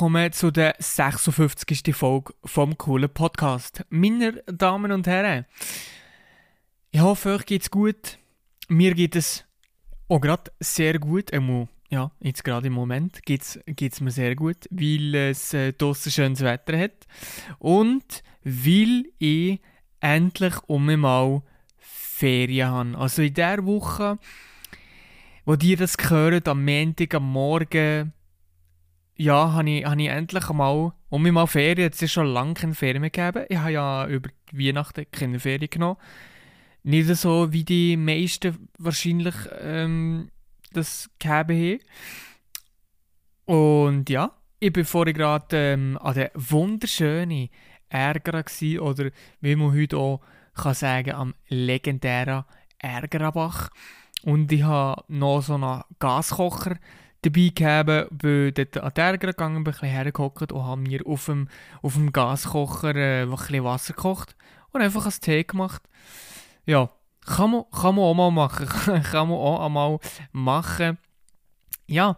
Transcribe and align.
Willkommen 0.00 0.32
zu 0.32 0.50
der 0.50 0.76
56. 0.78 1.94
Folge 1.94 2.32
vom 2.46 2.78
coolen 2.78 3.12
Podcast. 3.12 3.84
Meine 3.90 4.42
Damen 4.46 4.92
und 4.92 5.06
Herren, 5.06 5.44
ich 6.90 7.00
hoffe, 7.00 7.34
euch 7.34 7.44
geht's 7.44 7.70
gut. 7.70 8.16
Mir 8.68 8.94
geht 8.94 9.14
es 9.14 9.44
auch 10.08 10.22
gerade 10.22 10.52
sehr 10.58 10.98
gut. 10.98 11.30
Ähm, 11.34 11.68
ja, 11.90 12.12
jetzt 12.18 12.44
gerade 12.44 12.68
im 12.68 12.72
Moment 12.72 13.26
geht 13.26 13.42
es 13.76 14.00
mir 14.00 14.10
sehr 14.10 14.36
gut, 14.36 14.66
weil 14.70 15.14
es 15.14 15.52
äh, 15.52 15.74
draussen 15.74 16.10
schönes 16.10 16.40
Wetter 16.40 16.78
hat 16.78 17.06
und 17.58 18.22
weil 18.42 19.04
ich 19.18 19.60
endlich 20.00 20.54
um 20.66 20.86
mal 20.98 21.42
Ferien 21.76 22.70
habe. 22.70 22.96
Also 22.96 23.20
in 23.20 23.34
der 23.34 23.66
Woche, 23.66 24.18
wo 25.44 25.56
die 25.56 25.76
das 25.76 25.98
hören, 26.08 26.40
am 26.46 26.64
Montag, 26.64 27.14
am 27.16 27.30
Morgen, 27.30 28.14
ja, 29.20 29.52
habe 29.52 29.68
ich, 29.68 29.84
hab 29.84 29.98
ich 29.98 30.08
endlich 30.08 30.48
einmal 30.48 30.92
um 31.10 31.22
mal 31.30 31.46
Ferien. 31.46 31.90
Es 31.92 32.00
ist 32.00 32.12
schon 32.12 32.26
lange 32.26 32.54
keine 32.54 32.74
Ferien 32.74 33.02
mehr 33.02 33.10
gegeben. 33.10 33.44
Ich 33.50 33.58
habe 33.58 33.72
ja 33.72 34.06
über 34.06 34.30
Weihnachten 34.50 35.04
keine 35.12 35.38
Ferien 35.38 35.68
genommen. 35.68 35.98
Nicht 36.84 37.14
so 37.16 37.52
wie 37.52 37.62
die 37.62 37.98
meisten 37.98 38.68
wahrscheinlich 38.78 39.34
ähm, 39.60 40.30
das 40.72 41.10
gegeben 41.18 41.80
haben. 43.46 43.94
Und 43.94 44.08
ja, 44.08 44.32
ich 44.58 44.74
war 44.74 44.84
vorhin 44.84 45.14
gerade 45.14 45.46
ähm, 45.54 45.98
an 46.00 46.14
der 46.14 46.30
wunderschönen 46.34 47.50
Ärger 47.90 48.42
oder 48.80 49.10
wie 49.42 49.56
man 49.56 49.74
heute 49.74 49.98
auch 49.98 50.22
kann 50.54 50.74
sagen 50.74 51.12
am 51.12 51.34
legendären 51.48 52.44
Ärgerbach. 52.78 53.68
Und 54.22 54.50
ich 54.50 54.62
habe 54.62 55.04
noch 55.08 55.42
so 55.42 55.56
einen 55.56 55.82
Gaskocher 55.98 56.76
dabei 57.22 57.52
gehabt, 57.54 58.08
weil 58.22 58.52
dort 58.52 58.76
an 58.78 58.92
Ärger 58.94 59.28
gegangen 59.28 59.56
ein 59.56 59.64
bisschen 59.64 59.88
hergehockt 59.88 60.52
und 60.52 60.64
habe 60.64 60.80
mir 60.80 61.06
auf 61.06 61.26
dem, 61.26 61.48
auf 61.82 61.94
dem 61.94 62.12
Gaskocher 62.12 62.94
äh, 62.94 63.22
ein 63.22 63.30
bisschen 63.30 63.64
Wasser 63.64 63.94
gekocht 63.94 64.36
und 64.72 64.80
einfach 64.80 65.04
einen 65.04 65.20
Tee 65.20 65.44
gemacht. 65.44 65.82
Ja, 66.66 66.90
kann 67.24 67.50
man, 67.50 67.64
kann 67.70 67.94
man 67.94 68.04
auch 68.04 68.14
mal 68.14 68.30
machen. 68.30 68.66
kann 68.66 69.02
man 69.28 69.38
auch 69.38 69.64
einmal 69.64 69.98
machen. 70.32 70.98
Ja, 71.86 72.16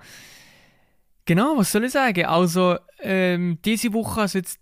genau, 1.24 1.56
was 1.56 1.72
soll 1.72 1.84
ich 1.84 1.92
sagen? 1.92 2.26
Also, 2.26 2.78
ähm, 3.00 3.58
diese 3.64 3.92
Woche, 3.92 4.22
also 4.22 4.38
jetzt 4.38 4.58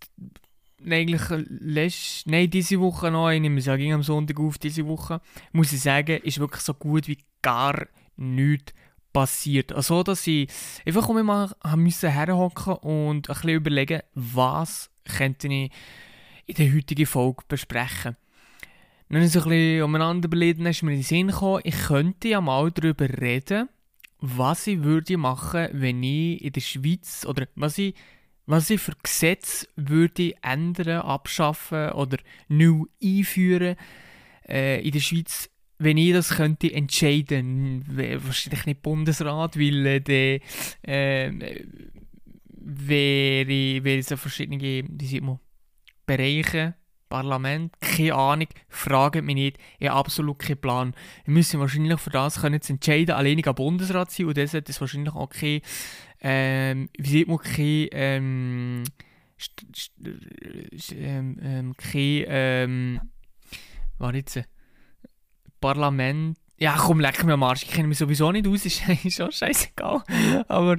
eigentlich 0.85 1.23
letzte, 1.49 2.31
nein, 2.31 2.49
diese 2.49 2.81
Woche 2.81 3.11
noch, 3.11 3.31
ich 3.31 3.41
nehme 3.41 3.59
es 3.59 3.67
ging 3.67 3.93
am 3.93 4.03
Sonntag 4.03 4.41
auf, 4.41 4.57
diese 4.57 4.87
Woche, 4.87 5.21
muss 5.53 5.73
ich 5.73 5.81
sagen, 5.81 6.21
ist 6.23 6.39
wirklich 6.39 6.63
so 6.63 6.73
gut 6.73 7.07
wie 7.09 7.19
gar 7.43 7.87
nichts 8.17 8.73
passiert. 9.13 9.73
Also, 9.73 10.03
dass 10.03 10.27
ich 10.27 10.49
einfach 10.87 11.09
mal 11.09 11.51
müssen 11.77 12.11
herhocken 12.11 12.75
und 12.75 13.29
ein 13.29 13.35
bisschen 13.35 13.51
überlegen, 13.51 14.03
was 14.15 14.91
könnte 15.05 15.49
ich 15.49 15.71
in 16.47 16.55
der 16.55 16.75
heutigen 16.75 17.07
Folge 17.07 17.43
besprechen. 17.49 18.17
Dann 19.09 19.23
ist 19.23 19.37
ein 19.37 19.43
bisschen 19.43 19.83
umeinander 19.83 20.27
überlegt, 20.27 20.61
ist 20.61 20.83
mir 20.83 20.93
in 20.93 20.99
den 20.99 21.05
Sinn 21.05 21.29
gekommen, 21.29 21.63
ich 21.65 21.77
könnte 21.87 22.29
ja 22.29 22.41
mal 22.41 22.71
darüber 22.71 23.09
reden, 23.09 23.69
was 24.21 24.67
ich 24.67 24.83
würde 24.83 25.17
machen, 25.17 25.69
wenn 25.73 26.03
ich 26.03 26.43
in 26.45 26.53
der 26.53 26.61
Schweiz, 26.61 27.27
oder 27.27 27.47
was 27.57 27.79
ich 27.79 27.95
was 28.47 28.69
ich 28.69 28.81
für 28.81 28.95
Gesetze 29.01 29.69
würde 29.77 30.35
ändern, 30.43 31.03
abschaffen 31.03 31.93
oder 31.93 32.19
neu 32.49 32.85
einführen 33.03 33.77
äh, 34.49 34.85
in 34.85 34.91
der 34.91 35.01
Schweiz, 35.01 35.50
wenn 35.81 35.97
ich 35.97 36.13
das 36.13 36.31
könnte 36.31 36.73
entscheiden, 36.73 37.85
wahrscheinlich 37.89 38.67
nicht 38.67 38.83
Bundesrat, 38.83 39.59
weil 39.59 39.87
äh, 39.87 40.01
der 40.01 40.41
äh, 40.83 41.33
wäre, 42.47 43.85
wäre 43.85 44.03
so 44.03 44.17
verschiedene 44.17 44.61
wie 44.61 45.07
sieht 45.07 45.23
man, 45.23 45.41
Bereiche, 46.05 46.75
Parlament, 47.09 47.73
keine 47.81 48.15
Ahnung, 48.15 48.49
fragen 48.69 49.25
mich 49.25 49.35
nicht, 49.35 49.59
ich 49.79 49.89
habe 49.89 49.99
absolut 49.99 50.39
keinen 50.39 50.61
Plan. 50.61 50.95
Wir 51.25 51.35
müssen 51.35 51.59
wahrscheinlich 51.59 51.99
für 51.99 52.11
das 52.11 52.41
können 52.41 52.61
entscheiden, 52.61 53.15
alleinig 53.15 53.47
am 53.49 53.55
Bundesrat 53.55 54.11
sein 54.11 54.27
und 54.27 54.37
das 54.37 54.55
hat 54.55 54.69
es 54.69 54.81
wahrscheinlich 54.81 55.15
auch 55.15 55.31
keine 55.31 55.63
ähm, 56.21 56.91
wie 56.99 57.09
sieht 57.09 57.29
man, 57.29 57.39
kein, 57.39 57.89
ähm, 57.93 58.85
ähm, 60.93 61.39
ähm, 61.43 61.75
kein, 61.77 62.25
ähm, 62.29 63.01
was 63.99 64.15
jetzt, 64.15 64.41
Parlament, 65.61 66.39
ja 66.59 66.77
komm, 66.77 67.01
leck 67.01 67.25
mir 67.25 67.35
am 67.35 67.43
Arsch, 67.43 67.63
ich 67.63 67.71
kenne 67.71 67.89
mich 67.89 67.99
sowieso 67.99 68.31
nicht 68.33 68.47
aus, 68.47 68.67
ist, 68.67 68.83
schon 69.15 69.33
scheißegal, 69.33 70.03
aber 70.49 70.79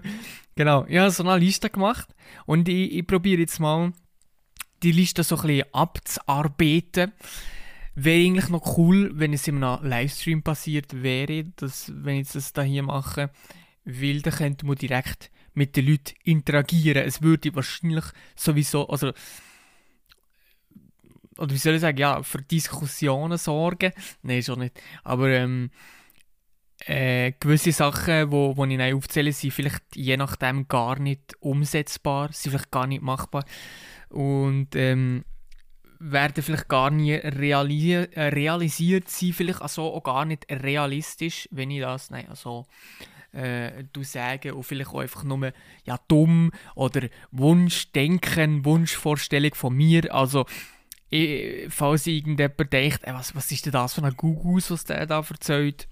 genau, 0.55 0.85
ich 0.87 0.97
habe 0.97 1.11
so 1.11 1.23
eine 1.23 1.37
Liste 1.37 1.69
gemacht 1.69 2.13
und 2.45 2.67
ich, 2.69 2.93
ich 2.93 3.07
probiere 3.07 3.41
jetzt 3.41 3.59
mal 3.59 3.93
die 4.83 4.91
Liste 4.91 5.23
so 5.23 5.35
ein 5.37 5.41
bisschen 5.47 5.73
abzuarbeiten. 5.73 7.11
Wäre 7.93 8.25
eigentlich 8.25 8.49
noch 8.49 8.77
cool, 8.77 9.11
wenn 9.13 9.33
es 9.33 9.47
in 9.47 9.63
einem 9.63 9.85
Livestream 9.85 10.43
passiert 10.43 11.03
wäre, 11.03 11.45
dass, 11.57 11.91
wenn 11.93 12.21
ich 12.21 12.31
das 12.31 12.53
da 12.53 12.61
hier 12.61 12.83
mache, 12.83 13.31
weil 13.83 14.21
dann 14.21 14.33
könnte 14.33 14.65
man 14.65 14.75
direkt 14.75 15.29
mit 15.53 15.75
den 15.75 15.87
Leuten 15.87 16.15
interagieren. 16.23 17.03
Es 17.05 17.21
würde 17.21 17.53
wahrscheinlich 17.53 18.05
sowieso, 18.35 18.87
also 18.87 19.11
oder 21.41 21.53
wie 21.53 21.57
soll 21.57 21.75
ich 21.75 21.81
sagen, 21.81 21.97
ja, 21.97 22.23
für 22.23 22.41
Diskussionen 22.41 23.37
sorgen. 23.37 23.91
Nein, 24.21 24.43
schon 24.43 24.59
nicht. 24.59 24.79
Aber 25.03 25.29
ähm, 25.29 25.71
äh, 26.85 27.33
gewisse 27.39 27.71
Sachen, 27.71 28.27
die 28.27 28.31
wo, 28.31 28.55
wo 28.55 28.65
ich 28.65 28.93
aufzähle, 28.93 29.33
sind 29.33 29.51
vielleicht 29.51 29.83
je 29.95 30.17
nachdem 30.17 30.67
gar 30.67 30.99
nicht 30.99 31.35
umsetzbar, 31.39 32.29
sind 32.31 32.51
vielleicht 32.51 32.71
gar 32.71 32.87
nicht 32.87 33.01
machbar 33.01 33.43
und 34.09 34.75
ähm, 34.75 35.23
werden 35.99 36.43
vielleicht 36.43 36.67
gar 36.67 36.89
nie 36.89 37.13
reali 37.13 37.95
realisiert 38.15 39.09
sein, 39.09 39.33
vielleicht 39.33 39.61
also 39.61 39.93
auch 39.93 40.03
gar 40.03 40.25
nicht 40.25 40.45
realistisch, 40.49 41.47
wenn 41.51 41.69
ich 41.69 41.81
das, 41.81 42.09
nein, 42.09 42.27
also 42.27 42.65
äh, 43.31 43.83
du 43.93 44.03
sagen 44.03 44.53
und 44.53 44.63
vielleicht 44.63 44.89
auch 44.89 44.99
einfach 44.99 45.23
nur 45.23 45.51
ja, 45.85 45.99
dumm 46.07 46.51
oder 46.75 47.07
Wunschdenken, 47.31 48.65
Wunschvorstellung 48.65 49.53
von 49.53 49.75
mir. 49.75 50.13
Also, 50.13 50.45
falls 51.69 52.07
irgendjemand 52.07 52.71
denkt, 52.71 53.01
ey, 53.03 53.13
was, 53.13 53.35
was 53.35 53.51
ist 53.51 53.65
denn 53.65 53.73
das 53.73 53.93
für 53.93 54.03
ein 54.03 54.15
Gugus, 54.15 54.71
was 54.71 54.85
der 54.85 55.05
da 55.05 55.19
erzählt, 55.19 55.87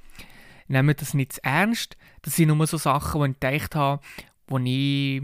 nehmt 0.68 1.02
das 1.02 1.13
nicht 1.13 1.34
zu 1.34 1.44
ernst. 1.44 1.97
Das 2.22 2.35
sind 2.35 2.47
nur 2.47 2.68
so 2.68 2.78
Sachen, 2.78 3.22
die 3.22 3.31
ich 3.31 3.40
gedacht 3.40 3.75
habe, 3.75 4.02
wo 4.47 4.57
ich, 4.59 5.22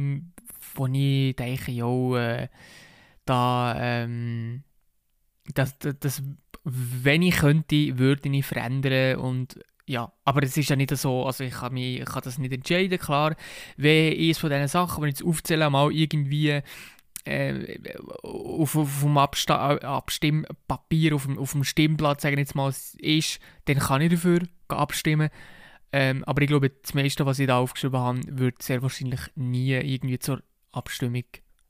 wo 0.76 0.88
ich 0.88 1.36
denke, 1.36 1.72
jo, 1.72 2.18
äh, 2.18 2.50
da, 3.26 3.76
ähm, 3.80 4.64
das, 5.54 5.78
das, 5.80 5.96
das, 6.00 6.24
wenn 6.64 7.22
ich 7.22 7.38
könnte, 7.38 7.98
würde 7.98 8.30
ich 8.30 8.46
verändern 8.46 9.18
und 9.18 9.60
ja, 9.88 10.12
aber 10.24 10.42
es 10.42 10.58
ist 10.58 10.70
ja 10.70 10.76
nicht 10.76 10.96
so, 10.98 11.26
also 11.26 11.44
ich 11.44 11.54
kann, 11.54 11.74
mich, 11.74 12.00
ich 12.00 12.06
kann 12.06 12.24
das 12.24 12.40
nicht 12.40 12.52
entscheiden, 12.52 12.98
klar. 12.98 13.36
Wenn 13.78 14.18
eines 14.18 14.40
von 14.40 14.50
diesen 14.50 14.68
Sachen, 14.68 15.04
die 15.04 15.10
ich 15.10 15.20
jetzt 15.20 15.28
aufzähle, 15.28 15.70
mal 15.70 15.92
irgendwie 15.92 16.62
äh, 17.26 17.80
auf, 18.24 18.76
auf 18.76 19.02
dem 19.02 19.18
Absta 19.18 19.78
Abstimmpapier, 19.78 21.16
auf 21.16 21.26
dem, 21.26 21.38
auf 21.38 21.52
dem 21.52 21.64
Stimmblatt, 21.64 22.22
sagen 22.22 22.38
jetzt 22.38 22.56
mal, 22.56 22.74
ist, 22.98 23.40
dann 23.66 23.80
kann 23.80 24.02
ich 24.02 24.12
dafür 24.12 24.42
abstimmen. 24.68 25.30
Ähm, 25.92 26.24
aber 26.26 26.42
ich 26.42 26.48
glaube, 26.48 26.70
das 26.70 26.94
meiste, 26.94 27.26
was 27.26 27.40
ich 27.40 27.48
da 27.48 27.58
aufgeschrieben 27.58 28.00
habe, 28.00 28.20
wird 28.28 28.62
sehr 28.62 28.82
wahrscheinlich 28.82 29.22
nie 29.36 29.72
irgendwie 29.72 30.20
zur 30.20 30.42
Abstimmung 30.72 31.24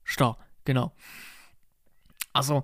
stehen. 0.04 0.36
Genau. 0.66 0.94
Also, 2.34 2.64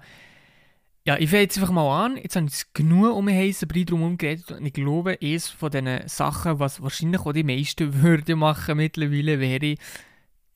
ja, 1.05 1.17
ich 1.17 1.29
fange 1.29 1.43
jetzt 1.43 1.57
einfach 1.57 1.73
mal 1.73 2.05
an. 2.05 2.17
Jetzt 2.17 2.35
habe 2.35 2.47
ich 2.47 2.73
genug 2.73 3.15
um 3.15 3.25
den 3.25 3.37
heißen 3.37 3.67
Brei 3.67 3.83
drum 3.83 4.17
geredet 4.17 4.51
und 4.51 4.65
ich 4.65 4.73
glaube, 4.73 5.17
eines 5.21 5.49
von 5.49 5.71
diesen 5.71 6.07
Sachen, 6.07 6.59
was 6.59 6.81
wahrscheinlich 6.81 7.21
auch 7.21 7.31
die 7.31 7.43
meisten 7.43 7.93
würden 8.01 8.39
machen 8.39 8.77
mittlerweile, 8.77 9.39
wäre 9.39 9.75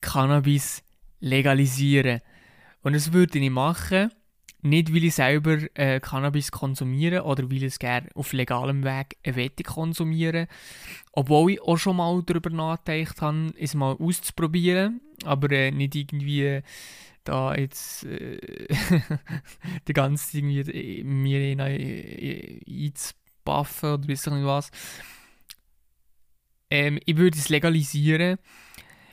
Cannabis 0.02 0.84
legalisieren. 1.20 2.22
Und 2.82 2.94
das 2.94 3.14
würde 3.14 3.40
ich 3.40 3.50
machen, 3.50 4.12
nicht 4.62 4.94
weil 4.94 5.04
ich 5.04 5.16
selber 5.16 5.58
äh, 5.76 6.00
Cannabis 6.00 6.52
konsumiere 6.52 7.24
oder 7.24 7.50
weil 7.50 7.58
ich 7.58 7.64
es 7.64 7.80
gerne 7.80 8.10
auf 8.16 8.32
legalem 8.34 8.84
Weg 8.84 9.18
wette 9.24 9.64
konsumieren, 9.64 10.48
obwohl 11.12 11.52
ich 11.52 11.62
auch 11.62 11.78
schon 11.78 11.98
mal 11.98 12.24
darüber 12.26 12.50
nachgedacht 12.50 13.22
habe, 13.22 13.54
es 13.60 13.76
mal 13.76 13.96
auszuprobieren, 14.00 15.02
aber 15.24 15.52
äh, 15.52 15.72
nicht 15.72 15.96
irgendwie 15.96 16.62
da 17.24 17.56
jetzt 17.56 18.06
äh, 18.06 18.40
die 19.88 19.94
ganze 19.94 20.38
irgendwie 20.38 21.04
mir 21.04 21.52
in, 21.52 21.62
einzubuffen 21.62 23.94
oder 23.94 24.08
weiß 24.08 24.28
nicht 24.28 24.46
was. 24.46 24.72
Ähm, 26.70 27.00
ich 27.06 27.18
würde 27.18 27.38
es 27.38 27.50
legalisieren, 27.50 28.38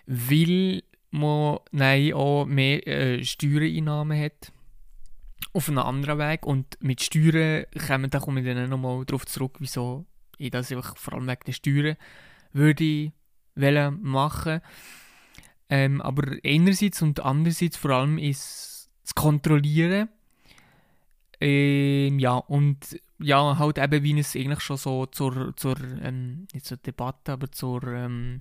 weil 0.06 0.81
man 1.12 1.58
auch 2.14 2.46
mehr 2.46 2.86
äh, 2.86 3.24
Steuereinnahmen 3.24 4.18
hat 4.18 4.52
auf 5.52 5.68
einem 5.68 5.78
anderen 5.78 6.18
Weg 6.18 6.46
und 6.46 6.78
mit 6.82 7.02
Steuern 7.02 7.66
kommen, 7.86 8.10
da 8.10 8.18
komme 8.18 8.40
ich 8.40 8.46
dann 8.46 8.70
nochmal 8.70 9.04
darauf 9.04 9.26
zurück, 9.26 9.56
wieso 9.58 10.06
ich 10.38 10.50
das 10.50 10.72
einfach 10.72 10.96
vor 10.96 11.14
allem 11.14 11.28
wegen 11.28 11.44
der 11.46 11.52
Steuern 11.52 11.96
würde 12.52 13.12
machen 14.02 14.60
Ähm, 15.68 16.00
aber 16.02 16.36
einerseits 16.44 17.02
und 17.02 17.20
andererseits 17.20 17.76
vor 17.76 17.92
allem 17.92 18.18
ist 18.18 18.90
das 19.02 19.14
Kontrollieren. 19.14 20.08
Ähm, 21.40 22.18
ja, 22.18 22.36
und 22.36 23.00
ja, 23.18 23.58
halt 23.58 23.78
eben, 23.78 24.02
wie 24.02 24.18
es 24.18 24.36
eigentlich 24.36 24.60
schon 24.60 24.76
so 24.76 25.06
zur, 25.06 25.56
zur 25.56 25.76
ähm, 26.02 26.46
nicht 26.52 26.66
zur 26.66 26.76
Debatte, 26.76 27.32
aber 27.32 27.50
zur, 27.50 27.82
ähm, 27.84 28.40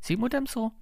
sieht 0.00 0.18
man 0.18 0.30
dem 0.30 0.46
so? 0.46 0.72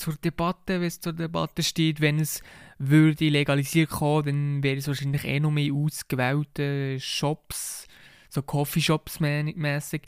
Zur 0.00 0.14
Debatte, 0.14 0.80
wenn 0.80 0.86
es 0.88 0.98
zur 0.98 1.12
Debatte 1.12 1.62
steht, 1.62 2.00
wenn 2.00 2.18
es 2.20 2.42
würde 2.78 3.28
legalisiert 3.28 3.90
kommen, 3.90 4.24
dann 4.24 4.62
wäre 4.62 4.78
es 4.78 4.88
wahrscheinlich 4.88 5.26
eh 5.26 5.40
noch 5.40 5.50
mehr 5.50 5.74
ausgewählte 5.74 6.98
Shops, 6.98 7.86
so 8.30 8.40
Coffeeshops 8.40 9.20
mäßig, 9.20 10.00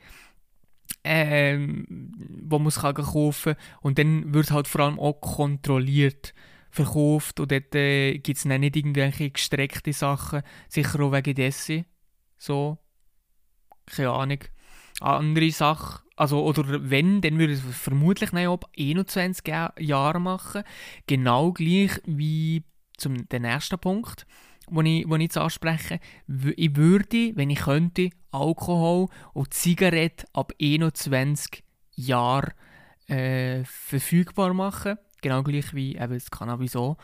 ähm, 1.04 1.84
wo 2.42 2.58
man 2.58 2.68
es 2.68 2.76
kaufen 2.76 3.54
kann. 3.54 3.62
Und 3.82 3.98
dann 3.98 4.32
wird 4.32 4.50
halt 4.50 4.66
vor 4.66 4.80
allem 4.80 4.98
auch 4.98 5.20
kontrolliert 5.20 6.32
verkauft 6.70 7.38
und 7.38 7.52
dort 7.52 7.74
äh, 7.74 8.16
gibt 8.16 8.38
es 8.38 8.46
nicht 8.46 8.76
irgendwelche 8.76 9.28
gestreckte 9.28 9.92
Sachen, 9.92 10.40
sicher 10.70 11.00
auch 11.00 11.12
wegen 11.12 11.34
dessen. 11.34 11.84
So, 12.38 12.78
keine 13.84 14.10
Ahnung. 14.10 14.38
Andere 15.00 15.50
Sache, 15.50 16.02
also, 16.22 16.44
oder 16.44 16.88
wenn, 16.88 17.20
dann 17.20 17.36
würde 17.36 17.54
ich 17.54 17.64
es 17.64 17.76
vermutlich 17.76 18.30
nicht 18.30 18.46
ab 18.46 18.70
21 18.78 19.44
Jahren 19.80 20.22
machen. 20.22 20.62
Genau 21.08 21.50
gleich 21.50 22.00
wie 22.06 22.62
zum 22.96 23.28
den 23.28 23.42
ersten 23.42 23.76
Punkt, 23.80 24.24
den 24.70 24.86
ich, 24.86 25.04
ich 25.04 25.20
jetzt 25.20 25.36
anspreche. 25.36 25.98
Ich 26.28 26.76
würde, 26.76 27.32
wenn 27.34 27.50
ich 27.50 27.62
könnte, 27.62 28.10
Alkohol 28.30 29.08
und 29.32 29.52
Zigaretten 29.52 30.26
ab 30.32 30.52
21 30.62 31.64
Jahren 31.96 32.52
äh, 33.08 33.64
verfügbar 33.64 34.54
machen. 34.54 34.98
Genau 35.22 35.42
gleich 35.42 35.74
wie 35.74 35.96
eben 35.96 36.14
das 36.14 36.30
Cannabis 36.30 36.76
auch. 36.76 36.98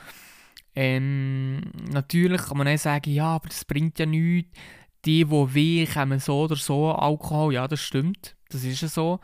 Ähm, 0.77 1.61
natürlich 1.91 2.43
kann 2.43 2.57
man 2.57 2.69
dann 2.69 2.79
sagen, 2.79 3.11
ja, 3.11 3.35
aber 3.35 3.49
das 3.49 3.65
bringt 3.65 3.99
ja 3.99 4.07
nichts 4.07 4.57
die, 5.05 5.25
die 5.25 5.55
weh 5.55 5.87
kommen 5.87 6.21
so 6.21 6.43
oder 6.43 6.57
so 6.57 6.93
Alkohol. 6.93 7.55
Ja, 7.55 7.69
das 7.69 7.81
stimmt. 7.81 8.37
Das 8.51 8.65
ist 8.65 8.81
ja 8.81 8.89
so. 8.89 9.21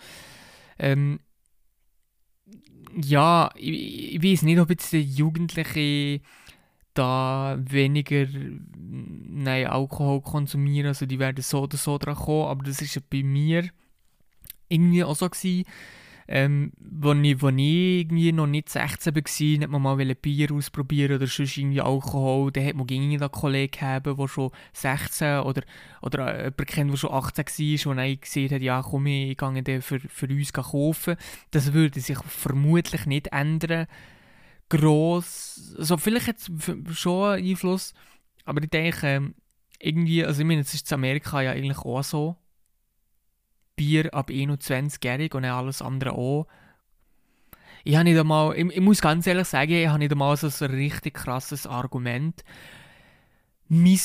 Ähm, 0.78 1.20
ja, 3.02 3.50
ich, 3.56 4.14
ich 4.14 4.22
weiß 4.22 4.42
nicht, 4.42 4.58
ob 4.58 4.70
jetzt 4.70 4.92
die 4.92 5.00
Jugendlichen 5.00 6.22
da 6.94 7.58
weniger 7.58 8.26
nein, 8.76 9.66
Alkohol 9.66 10.20
konsumieren, 10.22 10.86
also 10.88 11.06
die 11.06 11.18
werden 11.18 11.42
so 11.42 11.62
oder 11.62 11.76
so 11.76 11.98
dran 11.98 12.14
kommen, 12.14 12.48
aber 12.48 12.64
das 12.64 12.80
ja 12.94 13.02
bei 13.10 13.22
mir 13.24 13.68
irgendwie 14.68 15.02
auch 15.02 15.16
so 15.16 15.28
gewesen, 15.28 15.64
ähm, 16.26 16.72
als 17.02 17.18
ich, 17.22 17.42
wo 17.42 17.48
ich 17.48 17.58
irgendwie 17.58 18.32
noch 18.32 18.46
nicht 18.46 18.68
16 18.70 19.14
war, 19.14 19.62
hat 19.62 19.70
man 19.70 19.82
mal 19.82 20.14
Bier 20.14 20.52
ausprobieren 20.52 21.16
oder 21.16 21.26
sonst 21.26 21.56
irgendwie 21.56 21.80
Alkohol. 21.80 22.50
Dann 22.50 22.66
hat 22.66 22.76
man 22.76 22.86
gegen 22.86 23.12
einen 23.12 23.30
Kollegen 23.30 23.80
haben, 23.80 24.16
der 24.16 24.28
schon 24.28 24.50
16 24.72 25.40
oder, 25.40 25.62
oder 26.00 26.36
jemanden 26.44 26.66
kennt, 26.66 26.90
der 26.90 26.96
schon 26.96 27.12
18 27.12 27.44
war 27.46 27.90
und 27.90 27.96
dann 27.98 28.20
gesehen 28.20 28.50
hat, 28.50 28.62
ja 28.62 28.82
komm, 28.82 29.06
ich 29.06 29.36
gehe 29.36 29.82
für, 29.82 30.00
für 30.00 30.28
uns 30.28 30.52
kaufen. 30.52 31.16
Das 31.50 31.72
würde 31.72 32.00
sich 32.00 32.18
vermutlich 32.18 33.06
nicht 33.06 33.28
ändern. 33.28 33.86
Gross. 34.70 35.74
Also 35.78 35.98
vielleicht 35.98 36.28
hat 36.28 36.36
es 36.38 36.98
schon 36.98 37.34
einen 37.34 37.46
Einfluss, 37.46 37.92
aber 38.46 38.62
ich 38.62 38.70
denke, 38.70 39.34
irgendwie, 39.78 40.24
also 40.24 40.40
ich 40.40 40.46
meine, 40.46 40.62
es 40.62 40.72
ist 40.72 40.90
in 40.90 40.94
Amerika 40.94 41.42
ja 41.42 41.50
eigentlich 41.50 41.78
auch 41.78 42.02
so 42.02 42.36
Bier 43.76 44.14
ab 44.14 44.30
21-jährig 44.30 45.34
und 45.34 45.44
alles 45.44 45.82
andere 45.82 46.12
auch. 46.12 46.46
Ich 47.84 47.98
nicht 47.98 48.18
einmal, 48.18 48.56
ich, 48.56 48.64
ich, 48.70 48.80
muss 48.80 49.00
ganz 49.00 49.26
ehrlich 49.26 49.46
sagen, 49.46 49.72
ich 49.72 49.88
habe 49.88 49.98
nicht 49.98 50.12
einmal 50.12 50.36
so 50.36 50.46
ein 50.46 50.70
richtig 50.70 51.14
krasses 51.14 51.66
Argument. 51.66 52.42
Mein 53.68 54.00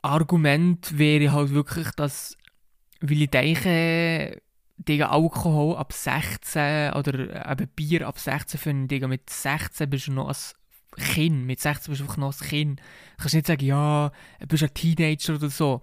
Argument 0.00 0.98
wäre 0.98 1.32
halt 1.32 1.50
wirklich, 1.50 1.90
dass, 1.90 2.36
weil 3.00 3.22
ich 3.22 3.30
denke, 3.30 4.40
Digga, 4.78 5.10
Alkohol 5.10 5.76
ab 5.76 5.92
16 5.92 6.94
oder 6.94 7.50
eben 7.50 7.68
Bier 7.76 8.08
ab 8.08 8.18
16 8.18 8.58
finden, 8.58 8.88
Digga, 8.88 9.06
mit 9.06 9.28
16 9.28 9.90
bist 9.90 10.06
du 10.08 10.12
noch 10.12 10.28
ein 10.28 11.04
Kind, 11.04 11.46
mit 11.46 11.60
16 11.60 11.92
bist 11.92 12.00
du 12.00 12.04
einfach 12.04 12.16
noch 12.16 12.40
ein 12.40 12.48
Kind. 12.48 12.80
Du 12.80 12.84
kannst 13.18 13.34
nicht 13.34 13.46
sagen, 13.46 13.64
ja, 13.66 14.12
du 14.40 14.46
bist 14.46 14.62
ein 14.62 14.74
Teenager 14.74 15.34
oder 15.34 15.50
so 15.50 15.82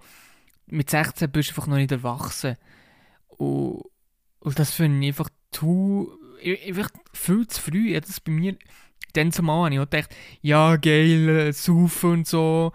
mit 0.71 0.89
16 0.89 1.31
bist 1.31 1.49
du 1.49 1.53
einfach 1.53 1.67
noch 1.67 1.77
nicht 1.77 1.91
erwachsen. 1.91 2.55
Und, 3.39 3.83
und 4.39 4.59
das 4.59 4.71
finde 4.71 5.07
ich 5.07 5.13
einfach 5.13 5.29
zu, 5.51 6.11
einfach 6.67 6.89
viel 7.13 7.47
zu 7.47 7.61
früh. 7.61 7.93
Ja, 7.93 8.01
das 8.01 8.19
bei 8.19 8.31
mir, 8.31 8.57
dann 9.13 9.31
zumal 9.31 9.65
habe 9.65 9.75
ich 9.75 9.79
auch 9.79 9.89
gedacht, 9.89 10.15
ja 10.41 10.75
geil, 10.75 11.29
äh, 11.29 11.53
saufen 11.53 12.11
und 12.11 12.27
so. 12.27 12.71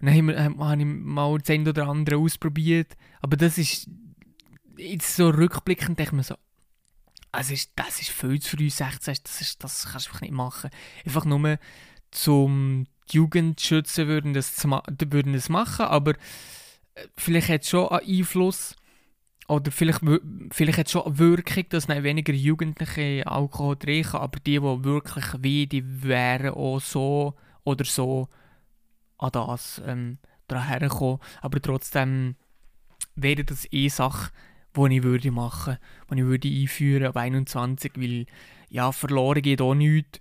Und 0.00 0.06
dann 0.06 0.58
habe 0.58 0.82
ich 0.82 0.86
mal 0.86 1.38
das 1.38 1.50
eine 1.50 1.70
oder 1.70 1.86
andere 1.86 2.16
ausprobiert. 2.16 2.96
Aber 3.20 3.36
das 3.36 3.58
ist, 3.58 3.88
jetzt 4.76 5.16
so 5.16 5.28
rückblickend 5.28 5.98
denke 5.98 6.10
ich 6.10 6.16
mir 6.16 6.22
so, 6.22 6.34
also 7.32 7.52
ist, 7.52 7.72
das 7.76 8.00
ist 8.00 8.10
viel 8.10 8.40
zu 8.40 8.56
früh, 8.56 8.70
16, 8.70 9.16
das, 9.22 9.40
ist, 9.42 9.62
das 9.62 9.86
kannst 9.90 10.06
du 10.06 10.10
einfach 10.10 10.20
nicht 10.22 10.32
machen. 10.32 10.70
Einfach 11.04 11.26
nur 11.26 11.58
zum 12.10 12.86
Jugend 13.10 13.60
schützen 13.60 14.08
würden 14.08 14.32
das, 14.32 14.64
würden 14.64 15.34
das 15.34 15.50
machen, 15.50 15.86
aber 15.86 16.14
vielleicht 17.16 17.50
hat 17.50 17.62
es 17.62 17.68
schon 17.68 17.88
einen 17.88 18.20
Einfluss 18.20 18.74
oder 19.48 19.70
vielleicht, 19.70 20.00
vielleicht 20.50 20.78
hat 20.78 20.86
es 20.86 20.92
schon 20.92 21.18
Wirkung, 21.18 21.64
dass 21.68 21.88
nicht 21.88 22.02
weniger 22.02 22.32
Jugendliche 22.32 23.26
Alkohol 23.26 23.76
trinken, 23.76 24.16
aber 24.16 24.40
die, 24.40 24.58
die 24.58 24.62
wirklich 24.62 25.24
weh, 25.38 25.66
die 25.66 26.02
wären 26.02 26.54
auch 26.54 26.80
so 26.80 27.34
oder 27.64 27.84
so 27.84 28.28
an 29.18 29.30
das 29.32 29.80
ähm, 29.86 30.18
herkommen. 30.50 31.18
Aber 31.42 31.60
trotzdem 31.60 32.34
wäre 33.14 33.44
das 33.44 33.70
eh 33.72 33.88
Sache, 33.88 34.32
die 34.76 34.96
ich 34.96 35.02
würde 35.02 35.30
machen 35.30 35.78
würde, 36.08 36.38
die 36.40 36.64
ich 36.64 36.70
würde 36.70 36.88
einführen 36.88 37.06
ab 37.06 37.16
21, 37.16 37.92
weil 37.96 38.26
ja, 38.68 38.92
verloren 38.92 39.42
geht 39.42 39.60
auch 39.60 39.74
nichts. 39.74 40.20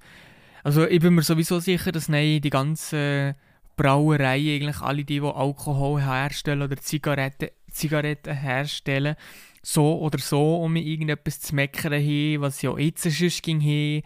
Also 0.64 0.88
ich 0.88 1.00
bin 1.00 1.16
mir 1.16 1.24
sowieso 1.24 1.60
sicher, 1.60 1.92
dass 1.92 2.10
nein, 2.10 2.42
die 2.42 2.50
ganzen 2.50 3.36
Brauereien, 3.76 4.56
eigentlich 4.56 4.82
alle 4.82 5.04
die, 5.04 5.20
die 5.20 5.22
Alkohol 5.22 6.02
herstellen 6.02 6.62
oder 6.62 6.78
Zigaretten, 6.78 7.50
Zigaretten 7.76 8.34
herstellen, 8.34 9.16
so 9.62 10.00
oder 10.00 10.20
so, 10.20 10.58
um 10.64 10.76
irgendetwas 10.76 11.40
zu 11.40 11.56
meckern 11.56 11.94
haben, 11.94 12.42
was 12.42 12.62
ja 12.62 12.78
jetzt 12.78 13.12
schon 13.12 13.30
ging. 13.42 14.04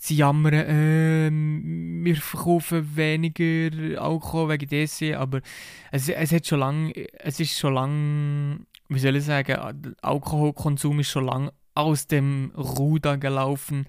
Sie 0.00 0.16
jammern, 0.16 0.54
äh, 0.54 1.30
wir 2.04 2.16
verkaufen 2.16 2.96
weniger 2.96 4.00
Alkohol 4.00 4.50
wegen 4.50 4.68
dessen, 4.68 5.14
aber 5.14 5.40
es, 5.90 6.08
es 6.08 6.30
hat 6.30 6.46
schon 6.46 6.60
lang, 6.60 6.92
es 7.18 7.40
ist 7.40 7.58
schon 7.58 7.74
lang, 7.74 8.66
wie 8.88 9.00
soll 9.00 9.16
ich 9.16 9.24
sagen, 9.24 9.96
Alkoholkonsum 10.00 11.00
ist 11.00 11.10
schon 11.10 11.26
lang 11.26 11.50
aus 11.74 12.06
dem 12.06 12.52
Ruder 12.56 13.18
gelaufen. 13.18 13.86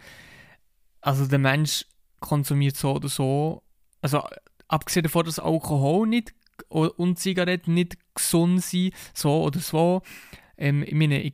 Also 1.02 1.28
der 1.28 1.40
Mensch 1.40 1.86
konsumiert 2.20 2.76
so 2.76 2.96
oder 2.96 3.08
so, 3.08 3.62
also 4.02 4.24
abgesehen 4.68 5.04
davon, 5.04 5.26
dass 5.26 5.40
Alkohol 5.40 6.08
nicht 6.08 6.34
und 6.70 7.20
Zigaretten 7.20 7.74
nicht 7.74 7.98
gesund 8.14 8.62
sind, 8.62 8.94
so 9.14 9.44
oder 9.44 9.60
so, 9.60 10.02
ähm, 10.60 10.84
ich 10.84 10.94
meine, 10.94 11.24
in 11.24 11.34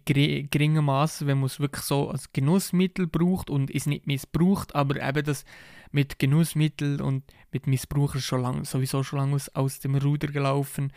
geringem 0.51 0.85
Maße, 0.85 1.25
wenn 1.25 1.39
man 1.39 1.47
es 1.47 1.59
wirklich 1.59 1.83
so 1.83 2.09
als 2.09 2.31
Genussmittel 2.31 3.07
braucht 3.07 3.49
und 3.49 3.73
es 3.73 3.87
nicht 3.87 4.05
missbraucht, 4.05 4.75
aber 4.75 5.01
eben 5.01 5.25
das 5.25 5.45
mit 5.91 6.19
Genussmittel 6.19 7.01
und 7.01 7.23
mit 7.51 7.65
Missbrauch 7.65 8.13
ist 8.15 8.25
schon 8.25 8.43
lang, 8.43 8.65
sowieso 8.65 9.01
schon 9.01 9.17
lange 9.19 9.35
aus, 9.35 9.49
aus 9.49 9.79
dem 9.79 9.95
Ruder 9.95 10.27
gelaufen. 10.27 10.93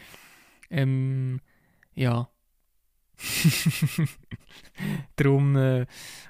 Ähm, 0.68 1.40
ja. 1.94 2.28
Darum, 5.16 5.56
äh, 5.56 5.86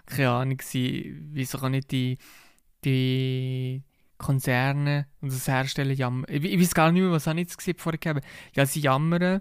keine 0.06 0.30
Ahnung, 0.30 0.58
wieso 0.62 1.58
kann 1.58 1.72
nicht 1.72 1.90
die, 1.90 2.18
die 2.84 3.82
Konzerne 4.18 5.06
und 5.20 5.32
das 5.32 5.48
Herstellen 5.48 5.96
jammern. 5.96 6.26
Ich, 6.28 6.44
ich 6.44 6.60
weiß 6.60 6.74
gar 6.74 6.92
nicht 6.92 7.02
mehr, 7.02 7.10
was 7.10 7.26
ich 7.26 7.34
jetzt 7.34 7.58
gesehen 7.58 7.78
vorher 7.78 7.98
gegeben. 7.98 8.20
Ja, 8.54 8.66
sie 8.66 8.80
jammern 8.80 9.40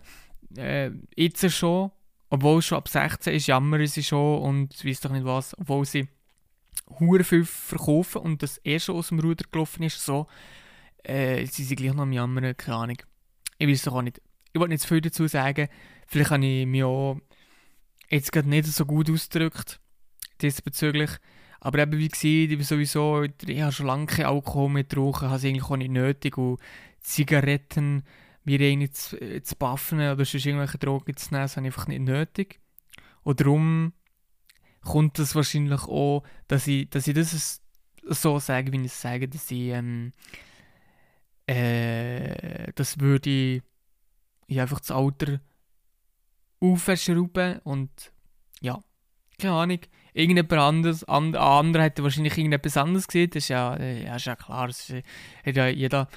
äh, 0.56 0.92
jetzt 1.16 1.50
schon, 1.52 1.92
obwohl 2.30 2.62
schon 2.62 2.78
ab 2.78 2.88
16 2.88 3.34
ist, 3.34 3.48
jammern 3.48 3.86
sie 3.88 4.04
schon 4.04 4.42
und 4.42 4.86
weiß 4.86 5.02
doch 5.02 5.12
nicht 5.12 5.26
was, 5.26 5.58
obwohl 5.58 5.86
sie 5.86 6.08
hure 7.00 7.24
viel 7.24 7.44
verkaufen 7.44 8.22
und 8.22 8.44
das 8.44 8.62
eh 8.64 8.80
schon 8.80 8.96
aus 8.96 9.10
dem 9.10 9.20
Ruder 9.20 9.46
gelaufen 9.52 9.84
ist, 9.84 10.04
so, 10.04 10.28
äh, 11.04 11.46
sie 11.46 11.64
sind 11.64 11.78
gleich 11.78 11.94
noch 11.94 12.04
am 12.04 12.14
Jammern, 12.14 12.56
keine 12.56 12.78
Ahnung. 12.78 12.98
Ich 13.58 13.68
weiß 13.68 13.84
doch 13.84 13.96
auch 13.96 14.02
nicht. 14.02 14.22
Ich 14.54 14.60
wollte 14.60 14.72
nicht 14.72 14.82
zu 14.82 14.88
viel 14.88 15.02
dazu 15.02 15.28
sagen. 15.28 15.68
Vielleicht 16.08 16.32
habe 16.32 16.46
ich 16.46 16.66
mich 16.66 16.84
auch 16.84 17.20
jetzt 18.10 18.32
gerade 18.32 18.50
nicht 18.50 18.66
so 18.68 18.86
gut 18.86 19.10
ausgedrückt 19.10 19.80
diesbezüglich. 20.42 21.12
Aber 21.60 21.80
eben 21.80 21.98
wie 21.98 22.08
gesagt, 22.08 22.24
ich 22.26 22.68
sowieso, 22.68 23.24
ich 23.24 23.62
habe 23.62 23.72
schon 23.72 23.88
lange 23.88 24.06
kein 24.06 24.26
Alkohol 24.26 24.70
mehr 24.70 24.84
getrunken, 24.84 25.28
habe 25.28 25.38
es 25.38 25.46
eigentlich 25.46 25.64
auch 25.64 25.78
nicht 25.78 25.92
nötig 25.92 26.38
und 26.38 26.60
Zigaretten 27.02 28.04
mir 28.44 28.62
irgendwie 28.62 28.90
zu, 28.92 29.18
zu 29.44 29.56
buffen 29.56 30.00
oder 30.00 30.24
sonst 30.24 30.46
irgendwelche 30.46 30.78
Drogen 30.78 31.18
zu 31.18 31.34
nehmen, 31.34 31.50
habe 31.50 31.62
ich 31.62 31.66
einfach 31.66 31.88
nicht 31.88 32.02
nötig. 32.02 32.60
Und 33.24 33.42
darum 33.42 33.94
kommt 34.82 35.20
es 35.20 35.36
wahrscheinlich 35.36 35.82
auch, 35.84 36.24
dass 36.48 36.68
ich, 36.68 36.90
dass 36.90 37.08
ich 37.08 37.14
das 37.14 37.62
so 38.04 38.40
sagen, 38.40 38.72
wie 38.72 38.78
ich 38.78 38.86
es 38.86 39.02
sage, 39.02 39.28
dass 39.28 39.52
ich 39.52 39.70
ähm, 39.70 40.14
äh, 41.48 42.72
das 42.76 43.00
würde 43.00 43.62
ich 44.48 44.60
einfach 44.60 44.80
das 44.80 44.92
Alter 44.92 45.40
aufschrauben 46.60 47.60
und 47.60 48.12
ja, 48.62 48.84
keine 49.40 49.54
Ahnung, 49.54 49.80
irgendjemand 50.18 50.54
anderes, 50.54 51.04
and, 51.04 51.36
andere 51.36 51.84
hätte 51.84 52.04
wahrscheinlich 52.04 52.38
irgendetwas 52.38 52.78
anderes 52.78 53.08
gesehen, 53.08 53.30
das 53.30 53.44
ist 53.44 53.50
ja, 53.50 53.76
äh, 53.76 54.06
ja, 54.06 54.16
ist 54.16 54.26
ja 54.26 54.36
klar, 54.36 54.68
das 54.68 54.90
ist, 54.90 55.04
hat 55.46 55.56
ja 55.56 55.68
jeder 55.68 56.08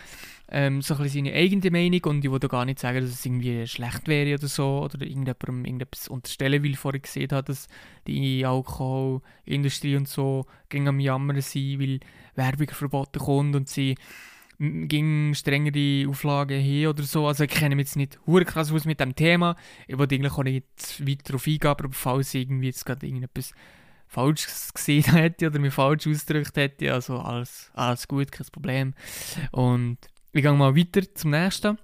ähm, 0.50 0.82
so 0.82 0.94
ein 0.94 1.02
bisschen 1.02 1.26
seine 1.26 1.36
eigene 1.36 1.70
Meinung 1.70 2.00
und 2.04 2.24
ich 2.24 2.30
würde 2.30 2.48
gar 2.48 2.64
nicht 2.64 2.80
sagen, 2.80 3.00
dass 3.00 3.10
es 3.10 3.24
irgendwie 3.24 3.66
schlecht 3.66 4.08
wäre 4.08 4.34
oder 4.34 4.48
so 4.48 4.82
oder 4.82 5.00
irgendjemandem 5.02 5.64
irgendetwas 5.64 6.08
unterstellen, 6.08 6.62
weil 6.64 6.70
ich 6.70 6.78
vorher 6.78 7.00
gesehen 7.00 7.30
habe, 7.30 7.44
dass 7.44 7.68
die 8.06 8.44
Alkoholindustrie 8.44 9.96
und 9.96 10.08
so 10.08 10.46
ging 10.68 10.88
am 10.88 10.98
Jammern 10.98 11.40
sind, 11.40 11.80
weil 11.80 12.00
Werbung 12.34 12.68
verboten 12.68 13.20
kommt 13.20 13.54
und 13.54 13.68
sie 13.68 13.94
ging 14.58 15.32
strengere 15.34 16.08
Auflagen 16.08 16.60
hin 16.60 16.88
oder 16.88 17.02
so. 17.02 17.26
Also 17.26 17.44
ich 17.44 17.50
kenne 17.50 17.76
mich 17.76 17.86
jetzt 17.86 17.96
nicht 17.96 18.18
hure 18.26 18.44
krass 18.44 18.72
aus 18.72 18.84
mit 18.84 19.00
dem 19.00 19.14
Thema. 19.14 19.56
Ich 19.86 19.96
wollte 19.96 20.16
eigentlich 20.16 20.32
auch 20.32 20.42
nicht 20.42 20.66
weiter 20.98 21.22
darauf 21.24 21.46
eingehen, 21.46 21.70
aber 21.70 21.88
falls 21.92 22.34
irgendwie 22.34 22.66
jetzt 22.66 22.84
gerade 22.84 23.06
irgendetwas 23.06 23.52
falsch 24.10 24.46
gesehen 24.74 25.04
hätte 25.12 25.46
oder 25.46 25.60
mich 25.60 25.72
falsch 25.72 26.06
ausgedrückt 26.06 26.56
hätte, 26.56 26.92
also 26.92 27.20
alles, 27.20 27.70
alles 27.74 28.08
gut, 28.08 28.32
kein 28.32 28.46
Problem. 28.50 28.94
Und 29.52 29.98
ich 30.32 30.42
gehe 30.42 30.52
mal 30.52 30.76
weiter 30.76 31.02
zum 31.14 31.30
nächsten. 31.30 31.78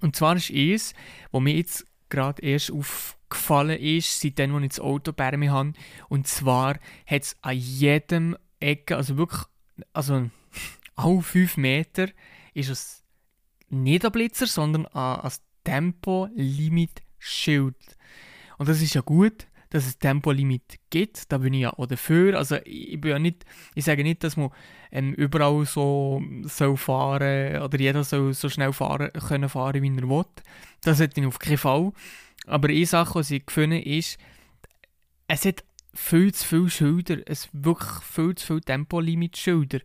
Und 0.00 0.16
zwar 0.16 0.36
ist 0.36 0.50
es, 0.50 0.94
was 1.30 1.42
mir 1.42 1.54
jetzt 1.54 1.86
gerade 2.08 2.42
erst 2.42 2.72
aufgefallen 2.72 3.78
ist, 3.78 4.20
seitdem, 4.20 4.60
ich 4.62 4.70
das 4.70 4.80
Auto 4.80 5.12
bei 5.12 5.36
mir 5.36 5.52
habe. 5.52 5.74
Und 6.08 6.26
zwar 6.26 6.78
hat 7.06 7.22
es 7.22 7.36
an 7.42 7.56
jedem 7.56 8.36
Ecke, 8.58 8.96
also 8.96 9.18
wirklich, 9.18 9.42
also 9.92 10.30
alle 10.96 11.22
5 11.22 11.58
Meter, 11.58 12.08
ist 12.54 12.70
es 12.70 13.04
nicht 13.68 14.04
ein 14.04 14.12
Blitzer, 14.12 14.46
sondern 14.46 14.86
ein 14.86 15.32
Tempolimit-Schild. 15.64 17.76
Und 18.56 18.68
das 18.68 18.80
ist 18.80 18.94
ja 18.94 19.02
gut, 19.02 19.46
dass 19.74 19.86
es 19.86 19.98
Tempolimit 19.98 20.78
gibt, 20.88 21.32
da 21.32 21.38
bin 21.38 21.52
ich 21.52 21.62
ja 21.62 21.72
auch 21.72 21.86
dafür. 21.86 22.38
Also 22.38 22.58
ich 22.64 23.00
bin 23.00 23.10
ja 23.10 23.18
nicht, 23.18 23.44
ich 23.74 23.84
sage 23.84 24.04
nicht, 24.04 24.22
dass 24.22 24.36
man 24.36 24.50
ähm, 24.92 25.14
überall 25.14 25.66
so 25.66 26.22
soll 26.44 26.76
fahren 26.76 27.60
oder 27.60 27.80
jeder 27.80 28.04
soll 28.04 28.34
so 28.34 28.48
schnell 28.48 28.72
fahren 28.72 29.10
können 29.26 29.48
fahren, 29.48 29.82
wie 29.82 29.88
er 29.88 30.08
will. 30.08 30.24
Das 30.82 31.00
hätte 31.00 31.20
ich 31.20 31.26
auf 31.26 31.40
keinen 31.40 31.58
Fall. 31.58 31.90
Aber 32.46 32.68
eine 32.68 32.86
Sache, 32.86 33.16
was 33.16 33.32
ich 33.32 33.44
gefunden 33.44 33.82
ist, 33.82 34.16
es 35.26 35.44
hat 35.44 35.64
viel 35.92 36.32
zu 36.32 36.46
viele 36.46 36.70
Schilder, 36.70 37.16
es 37.26 37.48
wirklich 37.52 38.00
viel 38.04 38.36
zu 38.36 38.46
viele 38.46 38.60
Tempolimit-Schilder. 38.60 39.80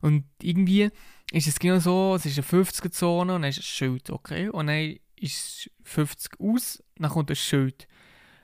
Und 0.00 0.24
irgendwie 0.40 0.88
ist 1.32 1.48
es 1.48 1.58
genau 1.58 1.80
so, 1.80 2.14
es 2.14 2.24
ist 2.24 2.38
eine 2.38 2.64
50er-Zone 2.64 3.34
und 3.34 3.42
dann 3.42 3.50
ist 3.50 3.58
ein 3.58 3.62
Schild, 3.62 4.08
okay? 4.08 4.48
Und 4.48 4.68
dann 4.68 4.96
ist 5.16 5.70
50 5.84 6.40
aus, 6.40 6.82
dann 6.96 7.10
kommt 7.10 7.28
ein 7.28 7.36
Schild 7.36 7.86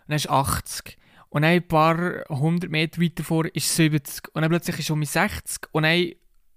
dann 0.09 0.17
ist 0.17 0.29
80. 0.29 0.97
Und 1.29 1.43
dann 1.43 1.51
ein 1.51 1.67
paar 1.67 2.25
hundert 2.29 2.71
Meter 2.71 3.01
weiter 3.01 3.25
vor 3.25 3.47
ist 3.55 3.75
70. 3.75 4.29
Und 4.35 4.43
dann 4.43 4.51
plötzlich 4.51 4.79
ist 4.79 4.85
es 4.85 4.91
um 4.91 5.05
60. 5.05 5.69
Und 5.73 5.83
dann 5.83 6.13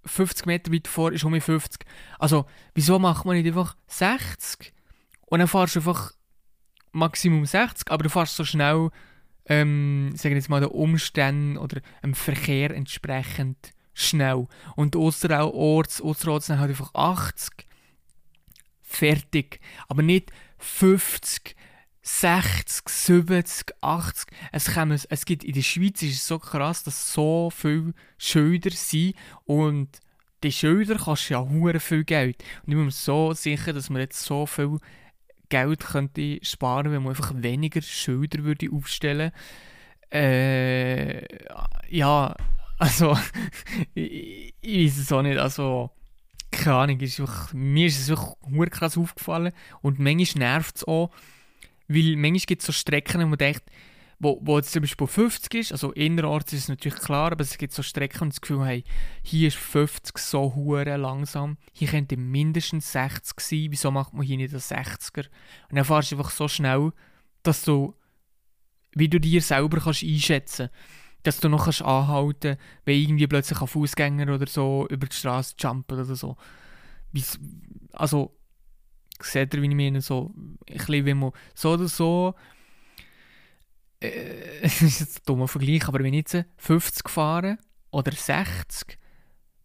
50 0.06 0.46
Meter 0.46 0.72
weiter 0.72 0.90
vor 0.90 1.12
ist 1.12 1.24
um 1.24 1.40
50. 1.40 1.86
Also, 2.20 2.46
wieso 2.74 3.00
macht 3.00 3.26
man 3.26 3.38
nicht 3.38 3.48
einfach 3.48 3.76
60? 3.88 4.74
Und 5.26 5.40
dann 5.40 5.48
fahrst 5.48 5.76
du 5.76 5.80
einfach 5.80 6.12
Maximum 6.92 7.46
60, 7.46 7.92
aber 7.92 8.04
du 8.04 8.10
fährst 8.10 8.36
so 8.36 8.46
schnell, 8.46 8.90
ähm, 9.46 10.14
sagen 10.16 10.36
jetzt 10.36 10.50
mal, 10.50 10.62
den 10.62 10.70
Umständen 10.70 11.58
oder 11.58 11.82
dem 12.04 12.14
Verkehr 12.14 12.72
entsprechend 12.72 13.72
schnell. 13.94 14.48
Und 14.76 14.96
Osterorts, 14.96 16.02
Osterorts 16.02 16.50
halt 16.50 16.70
einfach 16.70 16.94
80. 16.94 17.68
Fertig. 18.82 19.60
Aber 19.88 20.02
nicht 20.02 20.32
50. 20.60 21.56
60, 22.08 22.88
70, 22.88 23.74
80. 23.82 24.28
Es, 24.54 24.74
kommen, 24.74 25.00
es 25.10 25.26
gibt 25.26 25.44
in 25.44 25.54
der 25.54 25.62
Schweiz 25.62 26.02
ist 26.02 26.16
es 26.16 26.28
so 26.28 26.40
krass, 26.40 26.84
dass 26.84 27.12
so 27.12 27.50
viele 27.54 27.94
Schilder 28.18 28.72
sind 28.72 29.14
und 29.44 29.90
die 30.42 30.54
Schilder 30.54 30.96
kostet 30.96 31.32
ja 31.32 31.42
hure 31.42 31.82
viel 31.82 32.06
Geld. 32.06 32.42
Und 32.64 32.70
ich 32.70 32.76
bin 32.76 32.86
mir 32.86 32.92
so 32.92 33.34
sicher, 33.34 33.74
dass 33.74 33.90
man 33.90 34.02
jetzt 34.02 34.24
so 34.24 34.46
viel 34.46 34.78
Geld 35.50 35.82
könnte 35.82 36.40
sparen, 36.44 36.92
wenn 36.94 37.04
man 37.04 37.10
einfach 37.10 37.34
weniger 37.36 37.82
Schilder 37.82 38.44
würde 38.44 38.70
aufstellen. 38.72 39.32
Äh, 40.10 41.26
ja, 41.90 42.36
also 42.78 43.18
ich, 43.94 44.54
ich 44.62 44.86
weiß 44.86 44.98
es 44.98 45.12
auch 45.12 45.24
nicht. 45.24 45.40
Also 45.40 45.92
keine 46.52 46.78
Ahnung, 46.78 47.00
ist 47.02 47.20
einfach, 47.20 47.54
mir 47.54 47.88
ist 47.88 48.00
es 48.00 48.10
wirklich 48.10 48.72
krass 48.72 48.98
aufgefallen 48.98 49.52
und 49.82 50.00
manchmal 50.00 50.54
nervt 50.54 50.78
es 50.78 50.88
auch 50.88 51.12
weil 51.88 52.16
manchmal 52.16 52.46
gibt 52.46 52.62
es 52.62 52.68
so 52.68 52.74
Strecken, 52.74 53.22
wo 53.22 53.28
man 53.28 53.38
denkt, 53.38 53.64
wo, 54.20 54.40
wo 54.42 54.58
jetzt 54.58 54.72
zum 54.72 54.82
Beispiel 54.82 55.06
50 55.08 55.54
ist, 55.54 55.72
also 55.72 55.92
innerorts 55.92 56.54
ist 56.54 56.64
es 56.64 56.70
natürlich 56.70 57.00
klar, 57.00 57.32
aber 57.32 57.42
es 57.44 57.58
gibt 57.58 57.74
so 57.74 57.84
Strecken 57.84 58.24
und 58.24 58.34
das 58.34 58.42
Gefühl, 58.42 58.66
hey, 58.66 58.84
hier 59.22 59.48
ist 59.50 59.58
50 59.58 60.18
so 60.18 60.56
hure 60.56 60.98
langsam, 60.98 61.58
hier 61.72 61.88
könnte 61.88 62.18
mindestens 62.18 62.92
60 62.94 63.40
sein, 63.40 63.68
wieso 63.70 63.92
macht 63.92 64.14
man 64.14 64.26
hier 64.26 64.38
nicht 64.38 64.54
einen 64.54 64.62
60er? 64.62 65.28
Und 65.70 65.76
dann 65.76 65.86
fahrst 65.86 66.12
du 66.12 66.18
einfach 66.18 66.32
so 66.32 66.48
schnell, 66.48 66.92
dass 67.44 67.62
du, 67.64 67.94
wie 68.94 69.08
du 69.08 69.20
dir 69.20 69.42
selber 69.42 69.80
kannst 69.80 70.04
einschätzen 70.04 70.70
dass 71.24 71.42
du 71.42 71.50
noch 71.50 71.66
kannst 71.66 71.82
anhalten 71.82 72.58
wenn 72.86 73.02
irgendwie 73.02 73.28
plötzlich 73.28 73.60
ein 73.60 73.68
Fußgänger 73.68 74.34
oder 74.34 74.48
so 74.48 74.88
über 74.90 75.08
die 75.08 75.16
Straße 75.16 75.56
jumpen 75.60 76.00
oder 76.00 76.16
so. 76.16 76.38
Also, 77.92 78.37
seht 79.22 79.54
ihr, 79.54 79.62
wie 79.62 79.68
ich 79.68 79.76
meine, 79.76 80.02
so, 80.02 80.34
ein 80.36 80.58
bisschen, 80.66 81.06
wenn 81.06 81.20
man 81.20 81.32
so 81.54 81.74
oder 81.74 81.88
so, 81.88 82.36
äh, 84.00 84.10
es 84.62 84.82
ist 84.82 85.00
jetzt 85.00 85.20
ein 85.20 85.26
dummer 85.26 85.48
Vergleich, 85.48 85.88
aber 85.88 86.00
wenn 86.00 86.14
ich 86.14 86.32
jetzt 86.32 86.46
50 86.58 87.10
fahre 87.10 87.58
oder 87.92 88.12
60, 88.12 88.98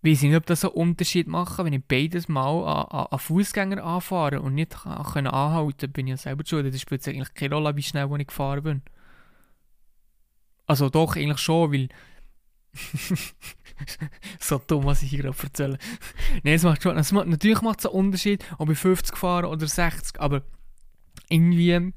weiß 0.03 0.23
ich 0.23 0.29
nicht, 0.29 0.37
ob 0.37 0.47
das 0.47 0.65
einen 0.65 0.75
Unterschied 0.75 1.29
macht, 1.29 1.59
wenn 1.59 1.73
ich 1.73 1.85
beides 1.85 2.29
mal 2.29 2.65
an, 2.65 3.07
an, 3.07 3.19
Fußgänger 3.19 3.83
anfahre 3.83 4.41
und 4.41 4.55
nicht 4.55 4.73
kann 4.83 5.27
anhalten 5.27 5.93
bin 5.93 6.07
ich 6.09 6.13
ja 6.13 6.17
selber 6.17 6.45
schon. 6.45 6.65
Das 6.65 6.81
spielt 6.81 7.07
eigentlich 7.07 7.35
keine 7.35 7.55
Rolle, 7.55 7.77
wie 7.77 7.83
schnell 7.83 8.11
ich 8.19 8.27
gefahren 8.27 8.63
bin. 8.63 8.83
Also 10.67 10.89
doch, 10.89 11.17
eigentlich 11.17 11.39
schon, 11.39 11.73
weil 11.73 11.89
so 14.41 14.59
dumm, 14.59 14.85
was 14.85 15.03
ich 15.03 15.11
hier 15.11 15.23
gerade 15.23 15.37
erzähle. 15.43 15.79
Nein, 16.43 16.55
es 16.55 16.63
macht 16.63 16.83
schon, 16.83 16.97
es 16.99 17.13
macht, 17.13 17.27
natürlich 17.27 17.61
macht 17.63 17.81
es 17.81 17.87
einen 17.87 17.95
Unterschied, 17.95 18.45
ob 18.59 18.71
ich 18.71 18.79
50 18.79 19.17
fahre 19.17 19.49
oder 19.49 19.67
60, 19.67 20.21
aber 20.21 20.43
irgendwie, 21.29 21.93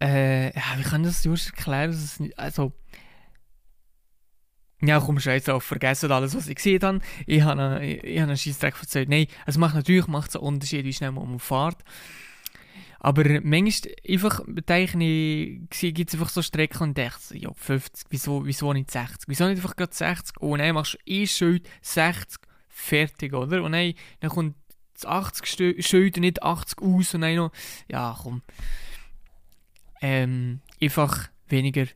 äh, 0.00 0.54
ja, 0.54 0.62
wie 0.78 0.82
kann 0.82 1.02
das 1.02 1.24
just 1.24 1.50
erklären, 1.50 1.90
dass 1.90 2.02
es 2.02 2.20
nicht, 2.20 2.38
also, 2.38 2.72
ja, 4.82 4.98
komm, 4.98 5.20
scheiß 5.20 5.44
drauf, 5.44 5.62
vergessen 5.62 6.10
alles, 6.10 6.34
was 6.34 6.48
ich 6.48 6.56
gesehen 6.56 6.82
habe. 6.82 7.00
Ich 7.26 7.42
habe, 7.42 7.84
ich, 7.84 8.02
ich 8.02 8.18
habe 8.18 8.30
einen 8.30 8.38
Scheissdreck 8.38 8.76
erzählt. 8.80 9.10
Nein, 9.10 9.26
es 9.44 9.58
macht 9.58 9.74
natürlich 9.74 10.06
macht 10.06 10.34
einen 10.34 10.44
Unterschied, 10.44 10.86
wie 10.86 10.92
schnell 10.92 11.12
man 11.12 11.38
fährt. 11.38 11.84
Aber 13.02 13.24
manchmal 13.42 13.94
einfach, 14.06 14.42
ich, 14.46 15.94
gibt 15.94 16.08
es 16.10 16.14
einfach 16.14 16.28
so 16.28 16.42
Strecken 16.42 16.82
und 16.82 16.98
denke, 16.98 17.16
ja, 17.32 17.50
50, 17.52 18.06
wieso, 18.10 18.44
wieso 18.44 18.72
nicht 18.74 18.90
60? 18.90 19.26
Wieso 19.26 19.46
nicht 19.46 19.56
einfach 19.56 19.74
gerade 19.74 19.94
60? 19.94 20.36
Oh 20.40 20.54
nein, 20.54 20.74
machst 20.74 20.94
du 20.94 20.98
eh 21.06 21.26
Schild 21.26 21.66
60, 21.80 22.42
fertig, 22.68 23.32
oder? 23.32 23.62
Und 23.62 23.72
nein, 23.72 23.94
dann 24.20 24.30
kommt 24.30 24.54
das 24.92 25.06
80 25.06 25.86
Schild 25.86 26.16
und 26.16 26.20
nicht 26.20 26.42
80 26.42 26.82
aus 26.82 27.14
und 27.14 27.22
dann 27.22 27.36
noch, 27.36 27.52
ja, 27.88 28.14
komm. 28.22 28.42
Ähm, 30.02 30.60
einfach 30.80 31.30
weniger 31.48 31.86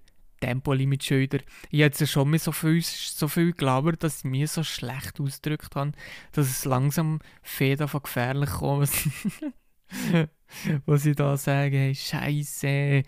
Tempolimit-Schilder. 0.40 1.38
Ich 1.70 1.82
habe 1.82 1.92
jetzt 1.92 2.08
schon 2.08 2.30
mal 2.30 2.38
so 2.38 2.52
viel, 2.52 2.82
so 2.82 3.28
viel 3.28 3.52
gelabert, 3.52 4.02
dass 4.02 4.18
ich 4.18 4.25
mir 4.25 4.49
so 4.49 4.62
schlecht 4.62 5.20
ausgedrückt 5.20 5.76
habe, 5.76 5.92
dass 6.32 6.49
es 6.49 6.64
langsam 6.64 7.20
feder 7.42 7.88
von 7.88 8.02
gefährlich 8.02 8.50
kommt. 8.50 8.90
was 10.87 11.06
ich 11.06 11.16
da 11.16 11.37
sage, 11.37 11.76
hey, 11.76 11.94
Scheiße. 11.94 13.02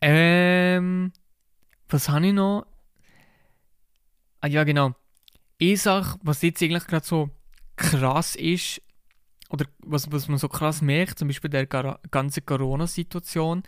Ähm, 0.00 1.12
was 1.88 2.08
habe 2.08 2.26
ich 2.26 2.32
noch? 2.32 2.66
Ah 4.40 4.48
ja, 4.48 4.64
genau. 4.64 4.94
Eine 5.60 5.76
Sache, 5.76 6.18
was 6.22 6.42
jetzt 6.42 6.62
eigentlich 6.62 6.86
gerade 6.86 7.06
so 7.06 7.30
krass 7.76 8.36
ist, 8.36 8.82
oder 9.48 9.66
was, 9.78 10.10
was 10.12 10.28
man 10.28 10.38
so 10.38 10.48
krass 10.48 10.82
merkt, 10.82 11.18
zum 11.18 11.28
Beispiel 11.28 11.50
der 11.50 11.66
ganzen 11.66 12.44
Corona-Situation, 12.44 13.62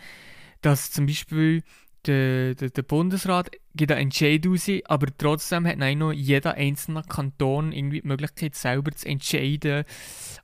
dass 0.60 0.90
zum 0.90 1.06
Beispiel 1.06 1.62
der, 2.08 2.54
der, 2.54 2.70
der 2.70 2.82
Bundesrat 2.82 3.50
gibt 3.74 3.92
einen 3.92 4.02
Entscheid 4.02 4.44
raus, 4.46 4.68
aber 4.86 5.06
trotzdem 5.16 5.66
hat 5.66 5.78
noch 5.78 6.12
jeder 6.12 6.54
einzelne 6.54 7.02
Kanton 7.02 7.72
irgendwie 7.72 8.00
die 8.00 8.08
Möglichkeit, 8.08 8.54
selber 8.54 8.90
zu 8.92 9.06
entscheiden, 9.06 9.84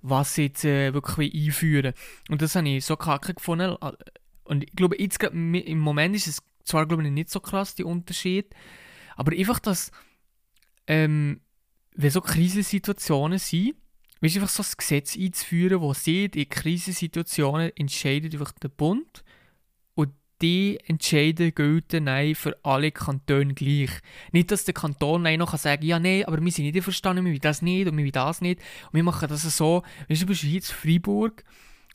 was 0.02 0.34
sie 0.34 0.44
jetzt 0.44 0.64
äh, 0.64 0.92
wirklich 0.94 1.34
einführen 1.34 1.94
Und 2.28 2.42
das 2.42 2.54
habe 2.54 2.68
ich 2.68 2.84
so 2.84 2.96
kacke 2.96 3.34
gefunden. 3.34 3.76
Und 4.44 4.64
ich 4.64 4.72
glaube, 4.72 5.00
jetzt 5.00 5.22
im 5.22 5.78
Moment 5.78 6.14
ist 6.14 6.26
es 6.26 6.42
zwar 6.64 6.86
glaube 6.86 7.02
ich, 7.04 7.10
nicht 7.10 7.30
so 7.30 7.40
krass, 7.40 7.74
der 7.74 7.86
Unterschied, 7.86 8.54
Aber 9.16 9.32
einfach, 9.32 9.58
dass, 9.58 9.90
ähm, 10.86 11.40
wenn 11.94 12.10
so 12.10 12.20
Krisensituationen 12.20 13.38
sind, 13.38 13.74
weißt, 14.20 14.36
einfach 14.36 14.48
so 14.48 14.62
ein 14.62 14.74
Gesetz 14.76 15.16
einzuführen, 15.16 15.80
das 15.80 16.04
sieht, 16.04 16.36
in 16.36 16.48
Krisensituationen 16.48 17.72
entscheidet 17.76 18.34
einfach 18.34 18.52
der 18.52 18.68
Bund 18.68 19.06
und 19.06 19.23
die 20.44 20.78
Entscheide 20.86 21.52
gelten 21.52 22.34
für 22.34 22.58
alle 22.62 22.92
Kantone 22.92 23.54
gleich. 23.54 23.90
Nicht, 24.30 24.50
dass 24.50 24.66
der 24.66 24.74
Kanton 24.74 25.22
nein 25.22 25.38
noch 25.38 25.56
sagen 25.56 25.80
kann, 25.80 25.88
ja, 25.88 25.98
nein, 25.98 26.24
aber 26.26 26.42
wir 26.44 26.52
sind 26.52 26.66
nicht 26.66 26.84
verstanden, 26.84 27.24
wir 27.24 27.32
wollen 27.32 27.40
das 27.40 27.62
nicht 27.62 27.88
und 27.88 27.96
wir 27.96 28.04
wollen 28.04 28.12
das 28.12 28.42
nicht. 28.42 28.60
Und 28.86 28.94
wir 28.94 29.02
machen 29.02 29.28
das 29.28 29.42
so, 29.56 29.82
weißt 30.08 30.22
du 30.22 30.26
bist 30.26 30.42
hier 30.42 30.56
in 30.56 30.62
Freiburg 30.62 31.44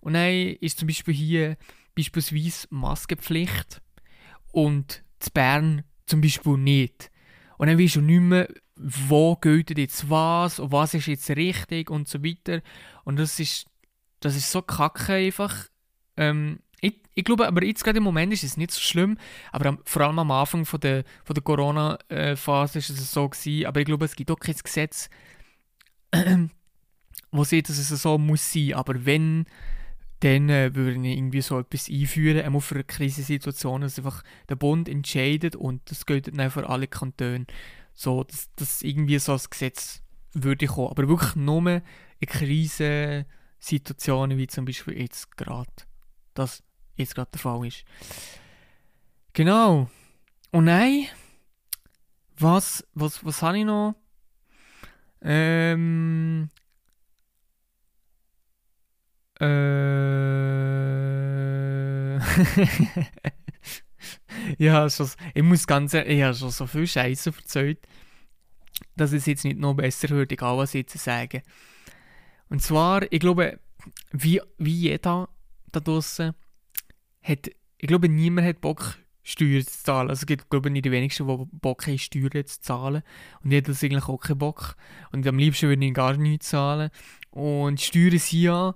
und 0.02 0.14
dann 0.14 0.34
ist 0.62 0.80
zum 0.80 0.88
Beispiel 0.88 1.14
hier 1.14 1.58
beispielsweise 1.96 2.68
Maskenpflicht 2.72 3.82
und 4.52 5.04
zu 5.20 5.30
Bern 5.32 5.84
zum 6.08 6.22
Beispiel 6.22 6.58
nicht. 6.58 7.12
Und 7.60 7.68
dann 7.68 7.78
weißt 7.78 7.98
du 7.98 8.02
nicht 8.02 8.22
mehr, 8.22 8.48
wo 8.76 9.36
gilt 9.36 9.78
jetzt 9.78 10.10
was 10.10 10.60
und 10.60 10.72
was 10.72 10.96
ist 10.96 11.06
jetzt 11.06 11.30
richtig 11.30 11.92
und 11.92 12.08
so 12.08 12.24
weiter. 12.24 12.62
Und 13.04 13.20
das 13.20 13.40
ist, 13.40 13.68
das 14.22 14.36
ist 14.36 14.52
so 14.52 14.64
kacke 14.64 15.14
einfach. 15.14 15.68
Ähm, 16.18 16.62
ich, 17.20 17.26
glaube, 17.26 17.48
aber 17.48 17.64
jetzt 17.64 17.84
gerade 17.84 17.98
im 17.98 18.04
Moment 18.04 18.34
ist 18.34 18.44
es 18.44 18.58
nicht 18.58 18.72
so 18.72 18.80
schlimm, 18.80 19.18
aber 19.52 19.68
am, 19.68 19.80
vor 19.86 20.04
allem 20.04 20.20
am 20.20 20.32
Anfang 20.32 20.66
von 20.66 20.80
der, 20.80 21.04
von 21.24 21.34
der 21.34 21.44
Corona-Phase 21.44 22.80
ist 22.80 22.90
es 22.90 23.12
so 23.12 23.30
gewesen. 23.30 23.66
Aber 23.66 23.80
ich 23.80 23.86
glaube, 23.86 24.06
es 24.06 24.16
gibt 24.16 24.32
auch 24.32 24.40
kein 24.40 24.56
Gesetz, 24.56 25.10
wo 27.32 27.44
sieht, 27.44 27.70
dass 27.70 27.78
es 27.78 27.90
so 27.90 28.18
muss 28.18 28.52
sein. 28.52 28.74
Aber 28.74 29.06
wenn 29.06 29.46
dann 30.22 30.50
äh, 30.50 30.76
würde 30.76 31.00
ich 31.00 31.18
irgendwie 31.18 31.42
so 31.42 31.60
etwas 31.60 31.90
einführen, 31.90 32.44
einmal 32.44 32.62
für 32.62 32.76
eine 32.76 32.84
Krisensituation, 32.84 33.82
dass 33.82 33.98
einfach 33.98 34.24
der 34.50 34.56
Bund 34.56 34.90
entscheidet 34.90 35.56
und 35.56 35.90
das 35.90 36.06
gilt 36.06 36.28
dann 36.28 36.52
für 36.52 36.70
alle 36.70 36.88
Kantone. 36.88 37.46
So, 37.94 38.24
dass, 38.24 38.50
dass 38.56 38.82
irgendwie 38.82 39.20
so 39.20 39.34
ein 39.34 39.42
Gesetz 39.50 40.02
würde 40.34 40.68
kommen. 40.68 40.90
Aber 40.90 41.08
wirklich 41.08 41.36
nur 41.36 41.82
in 42.20 42.28
Krisensituationen, 42.28 44.38
wie 44.38 44.48
zum 44.48 44.66
Beispiel 44.66 45.00
jetzt 45.00 45.38
gerade, 45.38 45.72
das 46.34 46.64
jetzt 47.00 47.16
gerade 47.16 47.32
der 47.32 47.40
Fall 47.40 47.66
ist. 47.66 47.84
Genau. 49.34 49.90
Und 50.52 50.66
nein, 50.66 51.08
was, 52.38 52.86
was, 52.94 53.26
was 53.26 53.42
habe 53.42 53.60
ich 53.60 53.66
noch? 53.66 53.96
Ähm, 55.22 56.50
äh. 59.40 60.60
ja, 64.58 64.90
schon, 64.90 65.10
ich 65.34 65.44
muss 65.44 65.68
ganz 65.68 65.94
ehrlich, 65.94 66.18
ich 66.18 66.24
habe 66.24 66.36
schon 66.36 66.52
so 66.52 66.68
viel 66.68 66.88
Scheiße 66.88 67.34
erzählt, 67.38 67.80
dass 68.96 69.12
es 69.12 69.26
jetzt 69.26 69.44
nicht 69.44 69.60
noch 69.60 69.74
besser 69.74 70.10
wird, 70.10 70.32
egal 70.32 70.58
was 70.58 70.74
ich 70.74 70.80
jetzt 70.80 70.98
sage. 70.98 71.44
Und 72.50 72.62
zwar, 72.62 73.12
ich 73.12 73.20
glaube, 73.20 73.60
wie, 74.12 74.42
wie 74.58 74.74
jeder 74.74 75.30
da 75.72 75.80
draußen 75.80 76.34
hat, 77.30 77.48
ich 77.78 77.88
glaube, 77.88 78.10
niemand 78.10 78.48
hat 78.48 78.62
Bock, 78.62 78.98
Steuern 79.24 79.66
zu 79.66 79.84
zahlen. 79.84 80.10
Also 80.10 80.22
es 80.22 80.26
gibt, 80.26 80.50
glaube 80.50 80.70
ich, 80.70 80.74
nicht 80.74 80.86
die 80.86 80.92
wenigsten, 80.92 81.28
die 81.28 81.46
Bock 81.52 81.86
haben, 81.86 81.98
Steuern 81.98 82.46
zu 82.46 82.62
zahlen. 82.62 83.04
Und 83.44 83.52
hätte 83.52 83.72
das 83.72 83.84
eigentlich 83.84 84.08
auch 84.08 84.18
keinen 84.18 84.40
Bock. 84.40 84.76
Und 85.12 85.28
am 85.28 85.38
liebsten 85.38 85.70
würde 85.70 85.86
ich 85.86 85.94
gar 85.94 86.18
nichts 86.18 86.50
zahlen. 86.50 86.90
Und 87.32 87.80
Steuern 87.80 88.18
sind 88.18 88.42
ja 88.42 88.76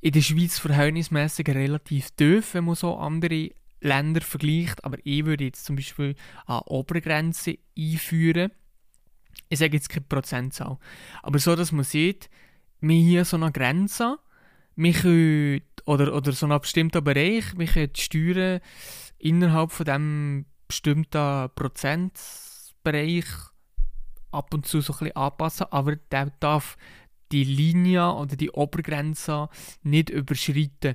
in 0.00 0.12
der 0.12 0.22
Schweiz 0.22 0.58
verhältnismäßig 0.58 1.48
relativ 1.48 2.10
tief, 2.12 2.54
wenn 2.54 2.64
man 2.64 2.76
so 2.76 2.96
andere 2.96 3.50
Länder 3.80 4.20
vergleicht. 4.20 4.84
Aber 4.84 4.98
ich 5.04 5.24
würde 5.26 5.44
jetzt 5.44 5.64
zum 5.64 5.76
Beispiel 5.76 6.14
eine 6.46 6.62
Obergrenze 6.64 7.58
einführen. 7.76 8.52
Ich 9.50 9.58
sage 9.58 9.76
jetzt 9.76 9.88
keine 9.88 10.06
Prozentzahl. 10.08 10.78
Aber 11.22 11.38
so, 11.38 11.56
dass 11.56 11.72
man 11.72 11.84
sieht, 11.84 12.30
wir 12.80 13.00
hier 13.00 13.24
so 13.24 13.36
eine 13.36 13.50
Grenze, 13.50 14.18
wir 14.78 14.92
können, 14.92 15.62
oder, 15.86 16.14
oder 16.14 16.32
so 16.32 16.46
einen 16.46 16.60
bestimmten 16.60 17.02
Bereich, 17.02 17.44
wir 17.58 17.66
können 17.66 17.92
die 17.92 18.00
Steuern 18.00 18.60
innerhalb 19.18 19.72
von 19.72 19.84
diesem 19.84 20.46
bestimmten 20.68 21.50
Prozentbereich 21.56 23.24
ab 24.30 24.54
und 24.54 24.66
zu 24.66 24.80
so 24.80 24.92
ein 24.92 24.98
bisschen 24.98 25.16
anpassen, 25.16 25.66
aber 25.70 25.96
der 25.96 26.32
darf 26.38 26.76
die 27.32 27.42
Linie 27.42 28.12
oder 28.12 28.36
die 28.36 28.50
Obergrenze 28.50 29.48
nicht 29.82 30.10
überschreiten. 30.10 30.94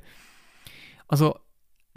Also, 1.10 1.38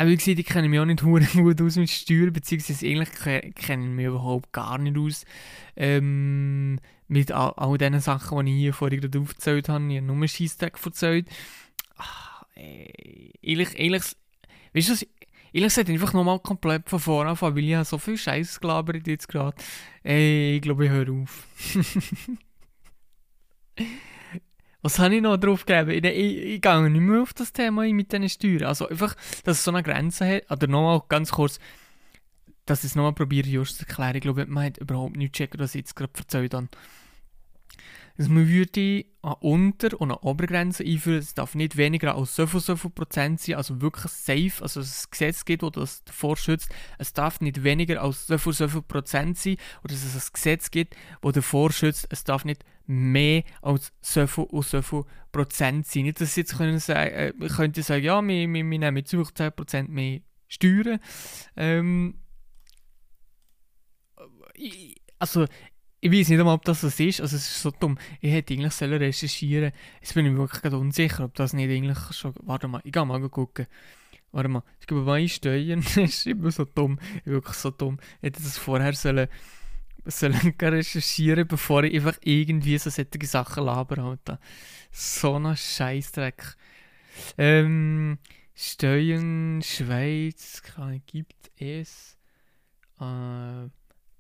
wie 0.03 0.17
gesagt, 0.17 0.41
ich 0.41 0.47
kenne 0.47 0.69
mich 0.69 0.81
auch 0.81 0.85
nicht 0.85 1.03
gut 1.03 1.63
aus 1.63 1.77
mit 1.77 1.89
Steuern, 1.89 2.33
beziehungsweise 2.33 2.85
eigentlich 2.85 3.13
kenne 3.55 3.85
ich 3.85 3.91
mich 3.91 4.07
überhaupt 4.07 4.53
gar 4.53 4.77
nicht 4.79 4.99
aus 4.99 5.25
ähm, 5.77 6.81
mit 7.07 7.31
all, 7.31 7.53
all 7.57 7.79
diesen 7.79 8.01
Sachen, 8.01 8.45
die 8.45 8.53
ich 8.53 8.59
hier 8.59 8.75
vorhin 8.75 9.01
gerade 9.01 9.21
aufgezählt 9.21 9.69
habe. 9.69 9.85
Ich 9.89 9.99
habe 9.99 10.07
nur 10.07 10.27
Scheissdreck 10.27 10.79
erzählt. 10.85 11.29
Ach, 11.97 12.45
ey, 12.55 13.33
ehrlich, 13.43 13.79
ehrlich, 13.79 14.03
weißt 14.75 14.89
du 14.89 15.07
ehrlich 15.53 15.75
gesagt, 15.75 15.89
einfach 15.89 16.13
nochmal 16.13 16.39
komplett 16.41 16.89
von 16.89 16.99
vorne 17.01 17.31
anfangen, 17.31 17.57
weil 17.57 17.65
ich 17.65 17.89
so 17.89 17.99
viel 17.99 18.19
Scheiß 18.19 18.61
gelabert 18.61 19.07
jetzt 19.07 19.29
gerade. 19.29 19.57
Ey, 20.03 20.57
ich 20.57 20.63
glaube, 20.63 20.85
ich 20.85 20.91
höre 20.91 21.13
auf. 21.13 21.47
Was 24.83 24.99
habe 24.99 25.17
ich 25.17 25.23
noch 25.23 25.37
drauf 25.37 25.67
gegeben? 25.67 25.91
Ich, 25.91 26.05
ich, 26.05 26.37
ich 26.55 26.61
gehe 26.61 26.91
nicht 26.91 27.01
mehr 27.01 27.23
auf 27.23 27.35
das 27.35 27.53
Thema 27.53 27.83
mit 27.93 28.13
diesen 28.13 28.29
Steuern. 28.29 28.65
Also 28.65 28.89
einfach, 28.89 29.17
dass 29.45 29.59
es 29.59 29.65
so 29.65 29.73
eine 29.73 29.83
Grenze 29.83 30.37
hat. 30.37 30.51
Oder 30.51 30.69
nochmal 30.69 31.03
ganz 31.09 31.33
kurz, 31.33 31.59
dass 32.67 32.85
ich 32.85 32.91
es 32.91 32.95
nochmal 32.95 33.13
probiere, 33.15 33.49
just 33.49 33.79
zu 33.79 33.87
erklären. 33.87 34.15
Ich 34.15 34.23
glaube, 34.23 34.47
man 34.47 34.67
hat 34.67 34.79
überhaupt 34.79 35.17
nicht 35.17 35.35
checken, 35.35 35.59
was 35.59 35.75
ich 35.75 35.81
jetzt 35.81 35.97
gerade 35.97 36.13
erzählt 36.17 36.55
habe. 36.55 36.69
Also 38.19 38.31
man 38.31 38.49
würde 38.49 39.05
eine 39.23 39.37
Unter- 39.37 40.01
und 40.01 40.11
eine 40.11 40.21
Obergrenze 40.21 40.85
einführen. 40.85 41.19
Es 41.19 41.35
darf 41.35 41.55
nicht 41.55 41.77
weniger 41.77 42.15
als 42.17 42.35
so 42.35 42.47
viel, 42.47 42.61
so 42.61 42.77
viel 42.77 42.91
Prozent 42.91 43.41
sein, 43.41 43.57
also 43.57 43.81
wirklich 43.81 44.11
safe. 44.13 44.63
Also 44.63 44.81
es 44.81 45.05
ein 45.05 45.11
Gesetz 45.11 45.45
gibt, 45.45 45.63
das 45.63 45.73
das 45.73 46.05
davor 46.05 46.37
schützt. 46.37 46.75
Es 46.99 47.13
darf 47.13 47.41
nicht 47.41 47.63
weniger 47.63 48.03
als 48.03 48.27
so 48.27 48.39
viel, 48.39 48.53
so 48.53 48.69
viel 48.69 48.83
Prozent 48.83 49.37
sein. 49.37 49.57
Oder 49.85 49.95
dass 49.95 50.05
es 50.05 50.29
ein 50.29 50.33
Gesetz 50.33 50.71
gibt, 50.71 50.97
das 51.23 51.33
davor 51.33 51.73
schützt. 51.73 52.07
Es 52.11 52.25
darf 52.25 52.45
nicht 52.45 52.65
mehr 52.87 53.43
als 53.63 53.93
so 54.01 54.27
viel 54.27 54.45
und 54.45 54.65
so 54.65 54.81
viel 54.81 55.05
Prozent 55.33 55.87
sein. 55.87 56.05
Nicht, 56.05 56.21
dass 56.21 56.35
sie 56.35 56.43
jetzt 56.43 56.57
können 56.57 56.79
sagen, 56.79 57.11
äh, 57.11 57.33
könnte 57.49 57.83
sagen, 57.83 58.05
ja, 58.05 58.23
wir, 58.23 58.49
wir, 58.49 58.71
wir 58.71 58.79
nehmen 58.79 58.97
jetzt 58.97 59.13
10% 59.13 59.89
mehr 59.89 60.21
Steuern. 60.49 61.01
Ähm, 61.57 62.15
also, 65.19 65.47
ich 66.01 66.13
weiß 66.13 66.29
nicht 66.29 66.39
einmal, 66.39 66.55
ob 66.55 66.65
das 66.65 66.83
so 66.83 66.89
ist. 66.89 67.21
Also, 67.21 67.37
es 67.37 67.47
ist 67.47 67.63
so 67.63 67.71
dumm. 67.71 67.99
Ich 68.21 68.33
hätte 68.33 68.55
eigentlich 68.55 68.75
sollen 68.75 68.99
recherchieren 68.99 69.73
Jetzt 70.01 70.15
bin 70.15 70.27
ich 70.27 70.33
mir 70.33 70.39
wirklich 70.39 70.73
unsicher, 70.73 71.25
ob 71.25 71.35
das 71.35 71.53
nicht 71.53 71.71
eigentlich 71.71 71.99
schon. 72.13 72.35
Warte 72.43 72.69
mal, 72.69 72.81
ich 72.85 72.93
gehe 72.93 73.05
mal 73.05 73.27
gucken. 73.29 73.67
Warte 74.33 74.49
mal, 74.49 74.63
ich 74.81 74.87
gebe 74.87 75.01
mal 75.03 75.21
einsteuern. 75.21 75.81
das 75.95 75.97
ist 75.97 76.27
immer 76.27 76.51
so 76.51 76.65
dumm. 76.65 76.99
Wirklich 77.25 77.57
so 77.57 77.71
dumm. 77.71 77.99
Ich 78.21 78.27
hätte 78.27 78.43
das 78.43 78.59
vorher 78.59 78.93
sollen 78.93 79.29
sollen 80.05 80.55
recherchieren, 80.63 81.49
bevor 81.49 81.83
ich 81.85 81.95
einfach 81.95 82.17
irgendwie 82.23 82.79
so 82.79 82.91
solche 82.91 83.27
Sachen 83.27 83.65
labere. 83.65 84.03
Alter. 84.03 84.39
So 84.91 85.39
ein 85.39 85.57
Scheißdreck. 85.57 86.57
Ähm, 87.39 88.19
Steuern, 88.55 89.63
Schweiz, 89.63 90.63
gibt 91.07 91.51
es 91.57 92.17
äh, 93.01 93.69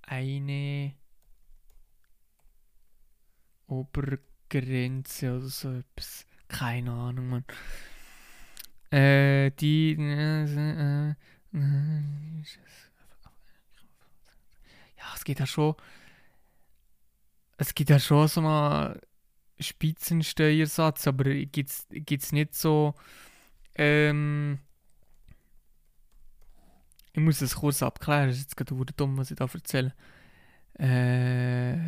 eine 0.02 0.94
Obergrenze 3.66 5.37
oder 5.37 5.48
so 5.48 5.72
etwas. 5.72 6.26
Keine 6.48 6.92
Ahnung, 6.92 7.29
man. 7.29 7.44
Äh, 8.90 9.50
die. 9.52 9.96
Äh, 9.98 10.44
äh, 10.44 11.14
ja, 14.98 15.14
es 15.14 15.24
geht 15.24 15.40
ja 15.40 15.46
schon. 15.46 15.74
Es 17.59 17.74
gibt 17.74 17.90
ja 17.90 17.98
schon 17.98 18.29
so 18.29 18.40
einen 18.40 19.00
Spitzensteuersatz, 19.59 21.07
aber 21.07 21.24
gibt 21.24 21.70
es 21.70 22.33
nicht 22.33 22.55
so. 22.55 22.94
Ähm, 23.74 24.59
ich 27.12 27.20
muss 27.22 27.38
das 27.38 27.57
kurz 27.57 27.83
abklären, 27.83 28.29
das 28.29 28.37
ist 28.37 28.42
jetzt 28.42 28.57
gerade 28.57 28.92
dumm, 28.94 29.16
was 29.16 29.31
ich 29.31 29.37
da 29.38 29.46
erzähle. 29.46 29.94
Äh, 30.79 31.79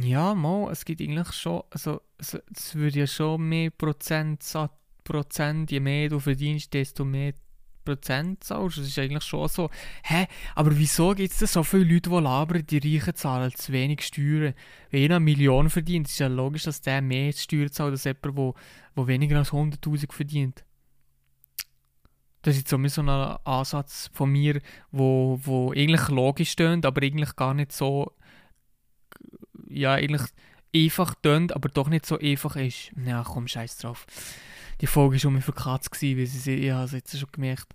ja, 0.00 0.34
mal, 0.34 0.70
es 0.70 0.84
gibt 0.84 1.00
eigentlich 1.00 1.32
schon, 1.32 1.62
also 1.70 2.00
es, 2.18 2.38
es 2.54 2.74
würde 2.74 3.00
ja 3.00 3.06
schon 3.06 3.48
mehr 3.48 3.70
Prozent, 3.70 4.44
Prozent, 5.04 5.70
je 5.70 5.80
mehr 5.80 6.08
du 6.08 6.20
verdienst, 6.20 6.72
desto 6.72 7.04
mehr 7.04 7.34
Prozent 7.84 8.44
zahlst. 8.44 8.78
Das 8.78 8.86
ist 8.86 8.98
eigentlich 8.98 9.24
schon 9.24 9.48
so. 9.48 9.70
Hä? 10.04 10.26
Aber 10.54 10.76
wieso 10.78 11.14
gibt 11.14 11.32
es 11.32 11.52
so 11.52 11.62
viele 11.62 11.84
Leute, 11.84 12.10
die 12.10 12.16
labern, 12.16 12.66
die 12.66 12.78
Reichen 12.78 13.14
zahlen 13.14 13.52
zu 13.54 13.72
wenig 13.72 14.02
Steuern? 14.02 14.54
Wenn 14.90 15.00
jeder 15.00 15.16
eine 15.16 15.24
Million 15.24 15.70
verdient, 15.70 16.08
ist 16.08 16.18
ja 16.18 16.28
logisch, 16.28 16.64
dass 16.64 16.80
der 16.80 17.02
mehr 17.02 17.32
Steuern 17.32 17.70
zahlt 17.70 17.92
als 17.92 18.04
jemand, 18.04 18.24
der, 18.24 18.54
der 18.96 19.06
weniger 19.06 19.38
als 19.38 19.50
100'000 19.50 20.12
verdient. 20.12 20.64
Das 22.42 22.56
ist 22.56 22.70
jetzt 22.70 22.94
so 22.94 23.02
ein 23.02 23.08
Ansatz 23.08 24.10
von 24.12 24.30
mir, 24.30 24.60
wo, 24.90 25.38
wo 25.44 25.72
eigentlich 25.72 26.08
logisch 26.08 26.56
tönt, 26.56 26.84
aber 26.84 27.02
eigentlich 27.02 27.36
gar 27.36 27.54
nicht 27.54 27.70
so, 27.70 28.12
ja, 29.72 29.94
eigentlich 29.94 30.22
einfach 30.74 31.14
tönt, 31.22 31.54
aber 31.54 31.68
doch 31.68 31.88
nicht 31.88 32.06
so 32.06 32.18
einfach 32.18 32.56
ist. 32.56 32.92
Ja, 33.04 33.24
komm, 33.24 33.48
scheiß 33.48 33.78
drauf. 33.78 34.06
Die 34.80 34.86
Folge 34.86 35.14
war 35.14 35.20
schon 35.20 35.42
für 35.42 35.52
Katz, 35.52 35.90
weil 36.00 36.26
sie, 36.26 36.54
ich 36.54 36.70
habe 36.70 36.84
es 36.84 36.92
jetzt 36.92 37.18
schon 37.18 37.28
gemerkt. 37.30 37.68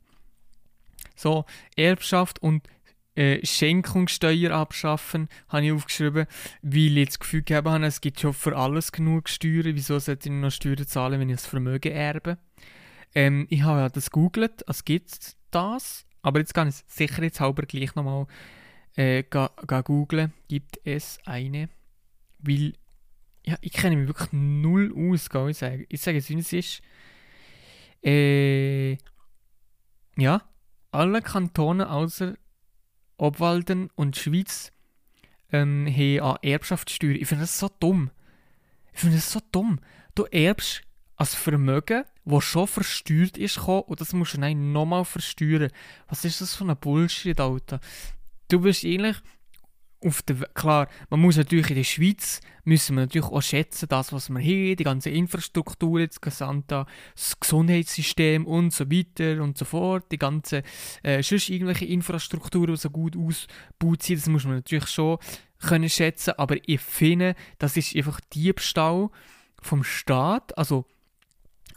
So, 1.15 1.45
Erbschaft 1.75 2.41
und 2.41 2.67
äh, 3.15 3.43
Schenkungssteuer 3.45 4.51
abschaffen, 4.51 5.27
habe 5.49 5.65
ich 5.65 5.71
aufgeschrieben, 5.71 6.27
weil 6.61 6.97
ich 6.97 7.07
das 7.07 7.19
Gefühl 7.19 7.41
gehabt 7.41 7.67
habe, 7.67 7.85
es 7.85 8.01
gibt 8.01 8.19
schon 8.19 8.33
für 8.33 8.55
alles 8.55 8.91
genug 8.91 9.29
Steuern. 9.29 9.75
Wieso 9.75 9.97
sollte 9.99 10.29
ich 10.29 10.35
noch 10.35 10.51
Steuern 10.51 10.85
zahlen, 10.85 11.19
wenn 11.19 11.29
ich 11.29 11.37
das 11.37 11.47
Vermögen 11.47 11.91
erbe? 11.91 12.37
Ähm, 13.15 13.47
ich 13.49 13.63
habe 13.63 13.79
ja 13.79 13.89
das 13.89 14.11
gegoogelt, 14.11 14.63
es 14.67 14.85
gibt 14.85 15.35
das, 15.49 16.05
aber 16.21 16.39
jetzt 16.39 16.53
kann 16.53 16.67
ich 16.67 16.75
es 16.75 16.83
sicherheitshalber 16.87 17.63
gleich 17.63 17.95
nochmal 17.95 18.27
äh, 18.95 19.23
googeln. 19.23 20.33
Gibt 20.47 20.79
es 20.83 21.17
eine? 21.25 21.69
Weil 22.47 22.73
ja, 23.45 23.55
ich 23.61 23.71
kenne 23.71 23.95
mich 23.95 24.07
wirklich 24.07 24.33
null 24.33 24.93
aus, 24.95 25.29
kann 25.29 25.49
ich 25.49 25.57
sagen. 25.57 25.85
Ich 25.89 26.01
sage 26.01 26.17
es, 26.17 26.29
wie 26.29 26.39
es 26.39 26.53
ist. 26.53 26.81
Äh, 28.03 28.97
ja, 30.17 30.41
alle 30.91 31.21
Kantone 31.21 31.89
außer 31.89 32.35
Obwalden 33.17 33.89
und 33.95 34.17
Schweiz 34.17 34.71
ähm, 35.51 35.87
haben 35.87 36.19
an 36.19 36.37
Erbschaftssteuer. 36.41 37.15
Ich 37.15 37.27
finde 37.27 37.43
das 37.43 37.57
so 37.57 37.69
dumm. 37.79 38.11
Ich 38.93 38.99
finde 38.99 39.15
das 39.15 39.31
so 39.31 39.39
dumm. 39.51 39.79
Du 40.15 40.23
erbst 40.25 40.81
als 41.15 41.33
Vermögen, 41.33 42.03
das 42.25 42.43
schon 42.43 42.67
versteuert 42.67 43.37
ist, 43.37 43.57
und 43.59 44.01
das 44.01 44.13
musst 44.13 44.35
du 44.35 44.39
dann 44.39 44.71
nochmal 44.71 45.05
versteuern. 45.05 45.71
Was 46.07 46.25
ist 46.25 46.41
das 46.41 46.55
für 46.55 46.65
ein 46.65 46.77
Bullshit, 46.77 47.39
Alter? 47.39 47.79
Du 48.49 48.61
bist 48.61 48.85
eigentlich 48.85 49.17
auf 50.03 50.21
der, 50.21 50.35
klar, 50.53 50.87
man 51.09 51.19
muss 51.19 51.37
natürlich 51.37 51.69
in 51.69 51.77
der 51.77 51.83
Schweiz, 51.83 52.39
müssen 52.63 52.95
wir 52.95 53.01
natürlich 53.01 53.27
auch 53.27 53.41
schätzen, 53.41 53.87
das, 53.89 54.13
was 54.13 54.29
wir 54.29 54.39
haben, 54.39 54.75
die 54.75 54.83
ganze 54.83 55.09
Infrastruktur, 55.09 56.05
das 56.05 56.21
gesamte 56.21 56.85
das 57.15 57.39
Gesundheitssystem 57.39 58.45
und 58.45 58.73
so 58.73 58.91
weiter 58.91 59.41
und 59.41 59.57
so 59.57 59.65
fort, 59.65 60.11
die 60.11 60.17
ganze, 60.17 60.63
äh, 61.01 61.23
sonst 61.23 61.49
irgendwelche 61.49 61.85
Infrastruktur, 61.85 62.67
die 62.67 62.77
so 62.77 62.89
gut 62.89 63.15
ausgebaut 63.17 64.03
sind, 64.03 64.19
das 64.19 64.27
muss 64.27 64.45
man 64.45 64.55
natürlich 64.55 64.87
schon 64.87 65.17
können 65.59 65.89
schätzen, 65.89 66.33
aber 66.37 66.57
ich 66.65 66.81
finde, 66.81 67.35
das 67.57 67.77
ist 67.77 67.95
einfach 67.95 68.19
Diebstahl 68.33 69.09
vom 69.61 69.83
Staat, 69.83 70.55
also 70.57 70.85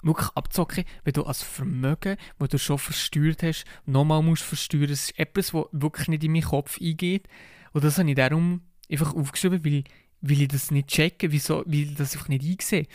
wirklich 0.02 0.28
abzocken, 0.34 0.84
wenn 1.04 1.12
du 1.12 1.24
als 1.24 1.42
Vermögen, 1.42 2.16
das 2.38 2.48
du 2.48 2.58
schon 2.58 2.78
versteuert 2.78 3.42
hast, 3.42 3.64
nochmal 3.86 4.22
musst 4.22 4.42
versteuern, 4.42 4.88
das 4.88 5.10
ist 5.10 5.18
etwas, 5.18 5.54
was 5.54 5.66
wirklich 5.72 6.08
nicht 6.08 6.24
in 6.24 6.32
meinen 6.32 6.42
Kopf 6.42 6.78
eingeht, 6.80 7.28
und 7.72 7.84
das 7.84 7.98
habe 7.98 8.08
ich 8.08 8.16
darum 8.16 8.62
einfach 8.90 9.14
aufgeschrieben, 9.14 9.64
weil, 9.64 9.84
weil 10.20 10.42
ich 10.42 10.48
das 10.48 10.70
nicht 10.70 10.88
checke, 10.88 11.32
wieso, 11.32 11.64
weil 11.66 11.74
ich 11.74 11.94
das 11.94 12.14
einfach 12.14 12.28
nicht 12.28 12.44
einsehe. 12.44 12.86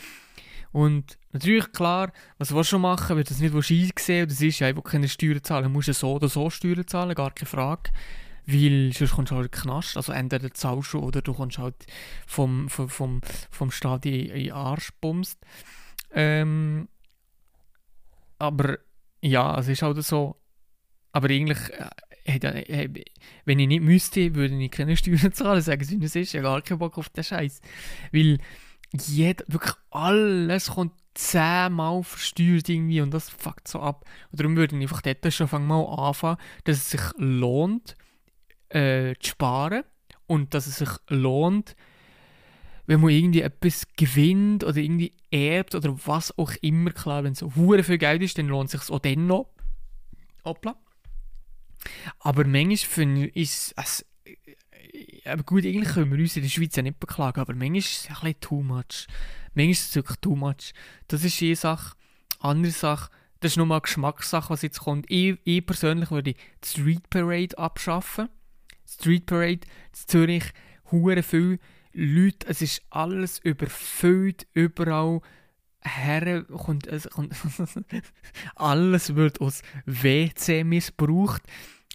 Und 0.72 1.16
natürlich, 1.32 1.72
klar, 1.72 2.12
was 2.38 2.54
willst 2.54 2.72
du 2.72 2.78
machen, 2.78 3.16
wenn 3.16 3.24
du 3.24 3.28
das 3.30 3.40
nicht 3.40 3.54
einsehen 3.54 3.88
willst, 3.88 4.08
das 4.08 4.40
ist 4.42 4.58
ja 4.58 4.66
einfach 4.66 4.84
keine 4.84 5.08
Steuern 5.08 5.42
zahlen. 5.42 5.64
Du 5.64 5.70
musst 5.70 5.88
ja 5.88 5.94
so 5.94 6.14
oder 6.14 6.28
so 6.28 6.50
Steuern 6.50 6.86
zahlen, 6.86 7.14
gar 7.14 7.30
keine 7.30 7.48
Frage. 7.48 7.90
Weil 8.46 8.92
sonst 8.92 9.12
kommst 9.12 9.32
du 9.32 9.36
halt 9.36 9.46
in 9.46 9.50
den 9.52 9.60
Knast. 9.62 9.96
Also 9.96 10.12
entweder 10.12 10.52
zahlst 10.52 10.92
du 10.92 10.98
oder 11.00 11.22
du 11.22 11.34
kommst 11.34 11.58
halt 11.58 11.74
vom, 12.26 12.68
vom, 12.68 12.88
vom, 12.88 13.20
vom 13.50 13.70
Staat 13.70 14.06
in, 14.06 14.28
den 14.28 14.52
Arsch 14.52 14.90
bumst. 15.00 15.38
Ähm, 16.12 16.88
aber 18.38 18.78
ja, 19.20 19.58
es 19.58 19.68
ist 19.68 19.82
halt 19.82 20.02
so. 20.04 20.36
Aber 21.12 21.30
eigentlich 21.30 21.58
äh, 22.26 22.88
wenn 23.44 23.58
ich 23.58 23.68
nicht 23.68 23.82
müsste, 23.82 24.34
würde 24.34 24.56
ich 24.56 24.70
keine 24.70 24.96
Steuern 24.96 25.32
zahlen, 25.32 25.62
sagen 25.62 25.84
sie, 25.84 25.98
es 26.02 26.16
ist 26.16 26.32
ja 26.32 26.42
gar 26.42 26.62
kein 26.62 26.78
Bock 26.78 26.98
auf 26.98 27.08
den 27.08 27.24
Scheiß. 27.24 27.60
Weil 28.12 28.38
jeder, 28.92 29.44
wirklich 29.48 29.74
alles 29.90 30.70
kommt 30.70 30.92
zehnmal 31.14 32.02
versteuert 32.02 32.68
irgendwie 32.68 33.00
und 33.00 33.12
das 33.12 33.30
fuckt 33.30 33.68
so 33.68 33.80
ab. 33.80 34.04
Und 34.30 34.40
darum 34.40 34.56
würde 34.56 34.76
ich 34.76 34.82
einfach 34.82 35.02
dort 35.02 35.32
schon 35.32 35.66
mal 35.66 35.84
anfangen, 35.84 36.36
dass 36.64 36.76
es 36.76 36.90
sich 36.90 37.00
lohnt, 37.16 37.96
äh, 38.68 39.14
zu 39.20 39.30
sparen 39.30 39.84
und 40.26 40.52
dass 40.54 40.66
es 40.66 40.78
sich 40.78 40.90
lohnt, 41.08 41.74
wenn 42.86 43.00
man 43.00 43.10
irgendwie 43.10 43.40
etwas 43.40 43.86
gewinnt 43.96 44.62
oder 44.62 44.76
irgendwie 44.76 45.12
erbt 45.30 45.74
oder 45.74 45.96
was 46.06 46.36
auch 46.38 46.52
immer, 46.60 46.90
klar, 46.90 47.24
wenn 47.24 47.32
es 47.32 47.40
so 47.40 47.50
viel 47.50 47.98
Geld 47.98 48.22
ist, 48.22 48.38
dann 48.38 48.48
lohnt 48.48 48.72
es 48.72 48.80
sich 48.80 48.90
auch 48.90 49.00
dann 49.00 49.26
noch. 49.26 49.48
Hoppla. 50.44 50.76
Aber 52.18 52.44
manchmal 52.44 52.76
finde 52.76 53.26
ich 53.34 53.50
es. 53.76 54.04
Aber 55.24 55.42
gut, 55.42 55.64
eigentlich 55.64 55.94
können 55.94 56.12
wir 56.12 56.18
uns 56.18 56.36
in 56.36 56.42
der 56.42 56.48
Schweiz 56.48 56.76
ja 56.76 56.82
nicht 56.82 57.00
beklagen, 57.00 57.40
aber 57.40 57.54
manchmal 57.54 57.78
ist 57.78 58.04
es 58.04 58.08
ein 58.08 58.14
bisschen 58.14 58.40
too 58.40 58.62
much. 58.62 59.06
Manchmal 59.54 59.70
ist 59.72 59.88
es 59.90 59.94
wirklich 59.94 60.18
too 60.18 60.36
much. 60.36 60.72
Das 61.08 61.24
ist 61.24 61.42
eine 61.42 61.56
Sache. 61.56 61.96
Andere 62.38 62.72
Sache, 62.72 63.10
das 63.40 63.52
ist 63.52 63.56
nochmal 63.56 63.80
Geschmackssache, 63.80 64.50
was 64.50 64.62
jetzt 64.62 64.80
kommt. 64.80 65.06
Ich, 65.08 65.38
ich 65.44 65.64
persönlich 65.64 66.10
würde 66.10 66.34
die 66.34 66.66
Street 66.66 67.08
Parade 67.10 67.58
abschaffen. 67.58 68.28
Street 68.86 69.26
Parade 69.26 69.60
in 69.66 69.92
Zürich, 69.92 70.44
hure 70.90 71.22
viel 71.22 71.58
Leute, 71.92 72.46
es 72.48 72.60
ist 72.60 72.82
alles 72.90 73.38
überfüllt, 73.38 74.46
überall 74.52 75.20
her 75.80 76.44
kommt, 76.44 76.86
es 76.86 77.08
kommt 77.08 77.34
alles 78.54 79.14
wird 79.14 79.40
aus 79.40 79.62
WC 79.86 80.64
missbraucht 80.64 81.42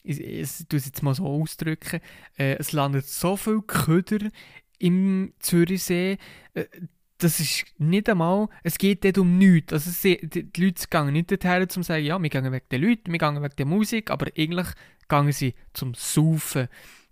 ich, 0.03 0.19
ich 0.19 0.41
es 0.41 0.65
jetzt 0.69 1.03
mal 1.03 1.13
so 1.13 1.25
ausdrücken, 1.25 2.01
äh, 2.37 2.55
es 2.55 2.71
landet 2.71 3.05
so 3.05 3.35
viel 3.35 3.61
Köder 3.61 4.29
im 4.79 5.33
Zürichsee, 5.39 6.17
äh, 6.53 6.65
das 7.17 7.39
ist 7.39 7.65
nicht 7.77 8.09
einmal, 8.09 8.47
es 8.63 8.77
geht 8.77 9.05
dort 9.05 9.19
um 9.19 9.37
nichts. 9.37 9.73
Also 9.73 9.91
sie, 9.91 10.17
die, 10.23 10.51
die 10.51 10.65
Leute 10.65 10.87
gehen 10.89 11.13
nicht 11.13 11.29
dorthin, 11.29 11.61
um 11.61 11.69
zu 11.69 11.83
sagen, 11.83 12.03
ja, 12.03 12.21
wir 12.21 12.29
gehen 12.29 12.51
wegen 12.51 12.65
den 12.71 12.81
Leuten, 12.81 13.11
wir 13.11 13.19
gehen 13.19 13.41
wegen 13.41 13.55
der 13.57 13.65
Musik, 13.65 14.09
aber 14.09 14.27
eigentlich 14.35 14.67
gehen 15.07 15.31
sie 15.31 15.53
zum 15.73 15.93
Saufen. 15.93 16.67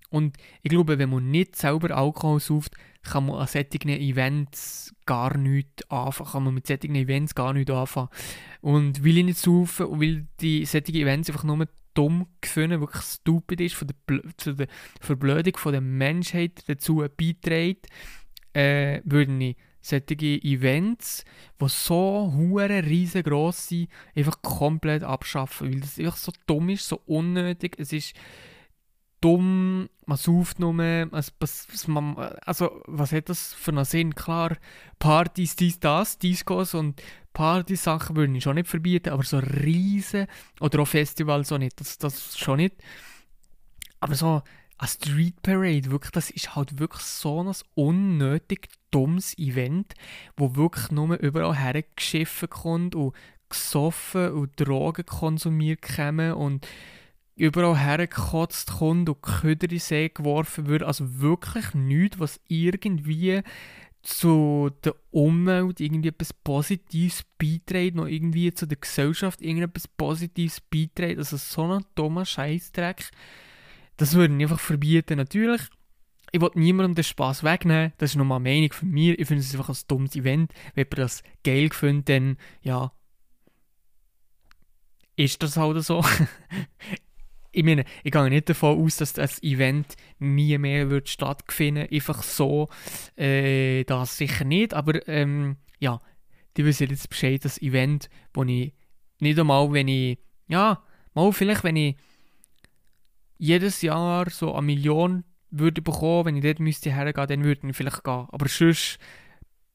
Und 0.09 0.37
ich 0.63 0.71
glaube, 0.71 0.97
wenn 0.97 1.11
man 1.11 1.29
nicht 1.29 1.55
selber 1.55 1.95
Alkohol 1.95 2.39
sauft, 2.39 2.75
kann 3.03 3.27
man 3.27 3.39
an 3.39 3.47
solchen 3.47 3.89
Events 3.89 4.93
gar 5.05 5.37
nichts 5.37 5.89
anfangen. 5.89 6.31
Kann 6.31 6.43
man 6.43 6.53
mit 6.55 6.67
solchen 6.67 6.95
Events 6.95 7.35
gar 7.35 7.53
nichts 7.53 7.71
anfangen. 7.71 8.09
Und 8.61 9.03
will 9.03 9.19
ich 9.19 9.25
nicht 9.25 9.37
saufen 9.37 9.85
und 9.85 9.99
will 9.99 10.27
die 10.41 10.65
solchen 10.65 10.95
Events 10.95 11.29
einfach 11.29 11.43
nur 11.43 11.67
dumm 11.93 12.27
gefunden, 12.41 12.81
wirklich 12.81 13.03
stupid 13.03 13.61
ist, 13.61 13.75
von 13.75 13.87
der, 13.87 14.37
zu 14.37 14.53
der 14.53 14.67
Verblödung 15.01 15.57
von 15.57 15.71
der 15.71 15.81
Menschheit 15.81 16.63
dazu 16.67 17.05
beiträgt, 17.17 17.87
äh, 18.53 19.01
würden 19.03 19.39
ich 19.41 19.57
solche 19.81 20.43
Events, 20.43 21.23
die 21.61 21.69
so 21.69 22.33
hure 22.35 22.83
riesengroß 22.83 23.67
sind, 23.67 23.89
einfach 24.15 24.41
komplett 24.41 25.03
abschaffen, 25.03 25.71
weil 25.71 25.79
das 25.79 25.97
einfach 25.99 26.17
so 26.17 26.31
dumm 26.47 26.69
ist, 26.69 26.87
so 26.87 27.01
unnötig, 27.05 27.75
es 27.77 27.93
ist 27.93 28.13
dumm, 29.21 29.89
man 30.05 30.17
sauft 30.17 30.59
nur, 30.59 30.79
es, 30.79 31.33
es, 31.39 31.87
man, 31.87 32.17
also 32.17 32.81
was 32.87 33.11
hat 33.11 33.29
das 33.29 33.53
für 33.53 33.71
einen 33.71 33.85
Sinn? 33.85 34.15
Klar, 34.15 34.57
Partys, 34.97 35.55
dies, 35.55 35.79
das, 35.79 36.17
Discos 36.17 36.73
und 36.73 37.01
Party-Sachen 37.33 38.15
würde 38.15 38.35
ich 38.35 38.43
schon 38.43 38.55
nicht 38.55 38.67
verbieten, 38.67 39.09
aber 39.09 39.23
so 39.23 39.39
riesen 39.39 40.27
oder 40.59 40.79
auch 40.79 40.87
Festivals 40.87 41.49
so 41.49 41.57
nicht, 41.57 41.79
das, 41.79 41.97
das 41.97 42.37
schon 42.37 42.57
nicht. 42.57 42.75
Aber 43.99 44.15
so 44.15 44.41
eine 44.77 44.89
Street 44.89 45.41
Parade, 45.41 45.91
wirklich, 45.91 46.11
das 46.11 46.29
ist 46.31 46.55
halt 46.55 46.79
wirklich 46.79 47.03
so 47.03 47.43
ein 47.43 47.53
unnötig 47.75 48.69
dummes 48.91 49.37
Event, 49.37 49.93
wo 50.37 50.55
wirklich 50.55 50.91
nur 50.91 51.19
überall 51.19 51.55
hergeschiffen 51.55 52.49
kommt 52.49 52.95
und 52.95 53.13
gesoffen 53.49 54.31
und 54.31 54.59
Drogen 54.59 55.05
konsumiert 55.05 55.81
kommen 55.81 56.33
und 56.33 56.67
überall 57.35 57.77
hergekotzt 57.77 58.71
kommt 58.79 59.09
und 59.09 59.21
Köder 59.21 59.71
in 59.71 59.79
See 59.79 60.09
geworfen 60.09 60.67
wird. 60.67 60.83
Also 60.83 61.19
wirklich 61.19 61.73
nichts, 61.73 62.19
was 62.19 62.39
irgendwie 62.47 63.41
zu 64.01 64.71
der 64.83 64.95
Umwelt 65.11 65.79
irgendwie 65.79 66.09
etwas 66.09 66.33
Positives 66.33 67.23
beiträgt, 67.37 67.95
noch 67.95 68.07
irgendwie 68.07 68.53
zu 68.53 68.65
der 68.65 68.77
Gesellschaft 68.77 69.41
irgendetwas 69.41 69.87
Positives 69.87 70.61
beiträgt. 70.61 71.17
Also 71.17 71.37
so 71.37 71.63
ein 71.63 71.85
dummer 71.95 72.25
Scheißdreck. 72.25 73.09
Das 73.97 74.13
würde 74.13 74.35
ich 74.35 74.41
einfach 74.41 74.59
verbieten. 74.59 75.17
Natürlich, 75.17 75.61
ich 76.31 76.39
will 76.39 76.51
niemandem 76.55 76.95
den 76.95 77.03
Spaß 77.03 77.43
wegnehmen. 77.43 77.93
Das 77.97 78.11
ist 78.11 78.15
nochmal 78.15 78.37
eine 78.37 78.49
Meinung 78.49 78.71
von 78.71 78.89
mir. 78.89 79.19
Ich 79.19 79.27
finde 79.27 79.41
es 79.41 79.53
einfach 79.53 79.69
ein 79.69 79.77
dummes 79.87 80.15
Event. 80.15 80.53
Wenn 80.75 80.87
man 80.89 81.01
das 81.01 81.23
geil 81.43 81.69
findet, 81.71 82.09
dann 82.09 82.37
ja, 82.61 82.93
ist 85.15 85.43
das 85.43 85.57
halt 85.57 85.83
so. 85.83 86.03
ich 87.59 87.65
meine, 87.65 87.83
ich 88.05 88.11
gehe 88.13 88.29
nicht 88.29 88.47
davon 88.47 88.81
aus, 88.81 88.95
dass 88.97 89.11
das 89.11 89.43
Event 89.43 89.95
nie 90.17 90.57
mehr 90.57 90.89
wird 90.89 91.09
stattfinden 91.09 91.89
Einfach 91.91 92.23
so, 92.23 92.69
äh, 93.17 93.83
das 93.83 94.15
sicher 94.15 94.45
nicht. 94.45 94.73
Aber 94.73 95.05
ähm, 95.09 95.57
ja, 95.77 95.99
die 96.55 96.63
wissen 96.63 96.89
jetzt 96.89 97.09
Bescheid, 97.09 97.43
das 97.43 97.61
Event, 97.61 98.09
wo 98.33 98.43
ich 98.45 98.73
nicht 99.19 99.37
einmal, 99.37 99.73
wenn 99.73 99.89
ich 99.89 100.19
ja, 100.47 100.81
mal 101.13 101.33
vielleicht, 101.33 101.65
wenn 101.65 101.75
ich 101.75 101.97
jedes 103.37 103.81
Jahr 103.81 104.29
so 104.29 104.53
eine 104.53 104.65
Million 104.65 105.25
würde 105.51 105.81
bekommen, 105.81 106.25
wenn 106.25 106.37
ich 106.37 106.43
dort 106.43 106.59
müsste 106.59 106.93
hergehen, 106.93 107.27
dann 107.27 107.43
würde 107.43 107.67
ich 107.67 107.75
vielleicht 107.75 108.05
gehen. 108.05 108.27
Aber 108.31 108.47
sonst 108.47 108.99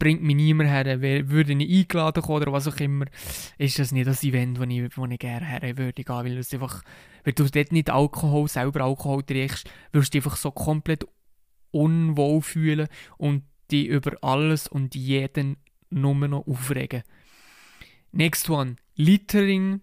bringt 0.05 0.23
mich 0.23 0.37
niemand 0.37 0.69
her, 0.69 1.01
würde 1.01 1.55
ich 1.55 1.79
eingeladen 1.81 2.23
kommen 2.23 2.43
oder 2.43 2.53
was 2.53 2.69
auch 2.69 2.77
immer, 2.77 3.07
ist 3.57 3.79
das 3.79 3.91
nicht 3.91 4.07
das 4.07 4.23
Event, 4.23 4.61
wo 4.61 4.65
ich, 4.65 4.97
wo 4.99 5.07
ich 5.07 5.19
gerne 5.19 5.47
her 5.47 5.79
würde 5.79 6.05
gehen, 6.05 6.15
weil 6.15 6.37
es 6.37 6.53
einfach, 6.53 6.83
wenn 7.25 7.35
du 7.35 7.49
dort 7.49 7.73
nicht 7.73 7.89
Alkohol, 7.89 8.47
selber 8.47 8.83
Alkohol 8.83 9.23
trinkst, 9.23 9.67
wirst 9.93 10.15
du 10.15 10.19
dich 10.19 10.25
einfach 10.25 10.37
so 10.37 10.51
komplett 10.51 11.07
unwohl 11.71 12.43
fühlen 12.43 12.89
und 13.17 13.45
dich 13.71 13.87
über 13.87 14.13
alles 14.23 14.69
und 14.69 14.95
jeden 14.95 15.57
nur 15.89 16.15
noch 16.15 16.47
aufregen. 16.47 17.03
Next 18.13 18.51
one, 18.51 18.77
Littering. 18.97 19.81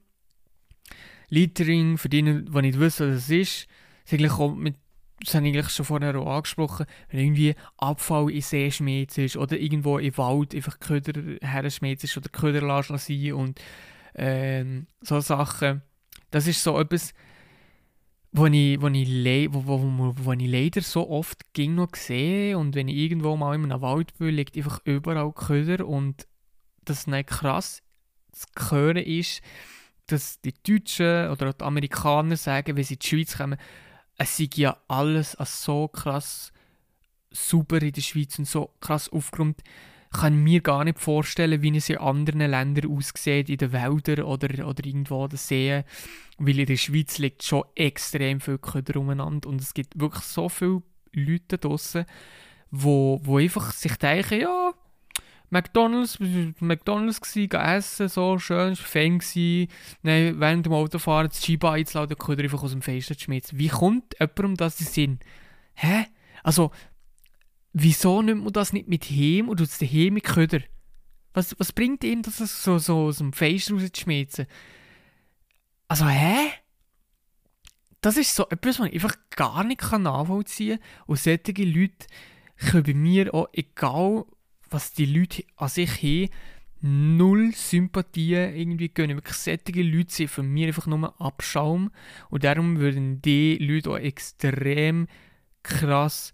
Littering, 1.30 1.98
für 1.98 2.10
die, 2.10 2.22
die 2.22 2.62
nicht 2.62 2.80
wissen, 2.80 3.16
was 3.16 3.16
das 3.16 3.30
ist, 3.30 3.68
ist 4.06 4.14
eigentlich 4.14 4.34
auch 4.34 4.54
mit 4.54 4.76
das 5.24 5.36
habe 5.36 5.48
ich 5.48 5.56
eigentlich 5.56 5.70
schon 5.70 5.86
vorher 5.86 6.16
auch 6.16 6.38
angesprochen, 6.38 6.86
wenn 7.10 7.20
irgendwie 7.20 7.56
Abfall 7.78 8.32
in 8.32 8.42
See 8.42 8.72
schmeißt 8.72 9.38
oder 9.38 9.58
irgendwo 9.58 10.00
im 10.00 10.18
Wald 10.18 10.56
einfach 10.56 10.80
Köder 10.80 11.38
her 11.42 11.70
schmeißt 11.70 12.18
oder 12.18 12.30
Köder 12.30 12.62
lassen 12.62 13.34
und 13.34 13.62
ähm, 14.16 14.88
so 15.02 15.20
Sachen. 15.20 15.84
Das 16.32 16.48
ist 16.48 16.64
so 16.64 16.80
etwas, 16.80 17.14
wo 18.32 18.46
ich, 18.48 18.82
wo 18.82 18.88
ich, 18.88 19.54
wo, 19.54 19.68
wo, 19.68 20.16
wo 20.18 20.32
ich 20.34 20.48
leider 20.48 20.82
so 20.82 21.10
oft 21.10 21.54
ging 21.54 21.76
noch 21.76 21.96
sehe 21.96 22.58
und 22.58 22.76
wenn 22.76 22.88
ich 22.88 22.96
irgendwo 22.96 23.36
mal 23.36 23.56
in 23.56 23.66
einem 23.66 23.82
Wald 23.82 24.18
bin, 24.18 24.36
liegt 24.36 24.58
einfach 24.58 24.80
überall 24.86 25.34
Köder 25.34 25.86
und 25.86 26.28
das 26.86 27.08
nicht 27.08 27.28
krass 27.28 27.84
zu 28.32 28.48
hören 28.70 28.98
ist, 28.98 29.42
dass 30.08 30.40
die 30.42 30.54
Deutschen 30.64 31.30
oder 31.30 31.54
die 31.54 31.64
Amerikaner 31.64 32.38
sagen, 32.38 32.76
wenn 32.76 32.84
sie 32.84 32.96
in 32.96 33.00
die 33.00 33.08
Schweiz 33.08 33.38
kommen, 33.38 33.60
es 34.18 34.38
sei 34.38 34.50
ja 34.56 34.78
alles 34.88 35.32
so 35.32 35.88
krass 35.88 36.52
super 37.32 37.82
in 37.82 37.94
der 37.94 38.02
Schweiz 38.02 38.38
und 38.40 38.46
so 38.48 38.72
krass 38.80 39.10
aufgeräumt. 39.10 39.62
Ich 40.14 40.20
kann 40.20 40.44
mir 40.44 40.60
gar 40.60 40.84
nicht 40.84 41.00
vorstellen, 41.00 41.62
wie 41.62 41.76
es 41.78 41.90
in 41.90 41.98
anderen 41.98 42.42
Ländern 42.42 42.92
aussieht, 42.92 43.50
in 43.50 43.58
den 43.58 43.72
Wäldern 43.72 44.26
oder, 44.26 44.68
oder 44.68 44.86
irgendwo 44.86 45.24
an 45.24 45.30
den 45.30 45.38
Seen. 45.38 45.84
Weil 46.38 46.60
in 46.60 46.66
der 46.66 46.76
Schweiz 46.76 47.18
liegt 47.18 47.44
schon 47.44 47.64
extrem 47.76 48.42
viel 48.42 48.58
Köder 48.58 49.00
umeinander 49.00 49.48
und 49.48 49.62
es 49.62 49.74
gibt 49.74 50.00
wirklich 50.00 50.26
so 50.26 50.50
viele 50.50 50.82
Leute 51.14 51.58
draußen, 51.58 52.06
wo, 52.72 53.22
wo 53.24 53.38
einfach 53.38 53.72
sich 53.72 53.96
denken, 53.96 54.42
ja, 54.42 54.74
McDonalds, 55.52 56.18
McDonalds 56.62 57.20
gsi, 57.20 57.50
essen, 57.52 58.08
so 58.08 58.40
schön, 58.40 58.70
war 58.70 58.76
fein 58.76 59.20
gsi. 59.20 59.68
Nein, 60.02 60.40
während 60.40 60.66
dem 60.66 60.72
Autofahren 60.72 61.28
das 61.28 61.42
Skiba 61.42 61.74
einzuladen, 61.74 62.16
dann 62.16 62.26
könnt 62.26 62.40
ihr 62.40 62.46
einfach 62.46 62.64
aus 62.64 62.72
dem 62.72 62.82
Fenster 62.82 63.16
schmissen. 63.16 63.60
Wie 63.60 63.68
kommt 63.68 64.16
jemandem 64.18 64.56
das 64.56 64.80
in 64.80 64.86
Sinn? 64.88 65.20
Hä? 65.74 66.06
Also, 66.42 66.72
wieso 67.74 68.22
nimmt 68.22 68.46
man 68.46 68.54
das 68.54 68.72
nicht 68.72 68.88
mit 68.88 69.04
heim 69.04 69.50
und 69.50 69.58
tut 69.58 69.68
es 69.68 69.78
daheim 69.78 70.14
mit 70.14 70.24
Köder? 70.24 70.62
Was, 71.34 71.54
was 71.60 71.74
bringt 71.74 72.06
ihm 72.06 72.22
das 72.22 72.38
so, 72.38 72.78
so 72.78 73.08
aus 73.08 73.18
dem 73.18 73.34
Fenster 73.34 73.74
rauszuschmissen? 73.74 74.48
Also, 75.90 76.08
hä? 76.08 76.50
Das 78.00 78.16
ist 78.16 78.34
so 78.34 78.48
etwas, 78.48 78.80
was 78.80 78.88
ich 78.88 78.94
einfach 78.94 79.18
gar 79.32 79.66
nicht 79.66 79.82
nachvollziehen 79.92 80.80
kann. 80.80 81.06
Und 81.08 81.20
solche 81.20 81.64
Leute 81.66 82.08
können 82.56 82.84
bei 82.84 82.94
mir 82.94 83.34
auch, 83.34 83.50
egal 83.52 84.26
was 84.72 84.94
die 84.94 85.06
Leute 85.06 85.44
an 85.58 85.70
sich 85.70 86.02
haben, 86.02 86.30
null 86.82 87.54
Sympathie 87.54 88.34
irgendwie 88.34 88.90
gönnen. 88.90 89.18
Wirklich 89.18 89.38
solche 89.38 89.82
Leute 89.84 90.14
sind 90.14 90.30
von 90.30 90.48
mir 90.48 90.68
einfach 90.68 90.88
nur 90.88 91.20
Abschaum. 91.22 91.92
Und 92.30 92.44
darum 92.44 92.80
würden 92.80 93.22
die 93.22 93.58
Leute 93.58 93.92
auch 93.92 93.98
extrem 93.98 95.08
krass, 95.64 96.34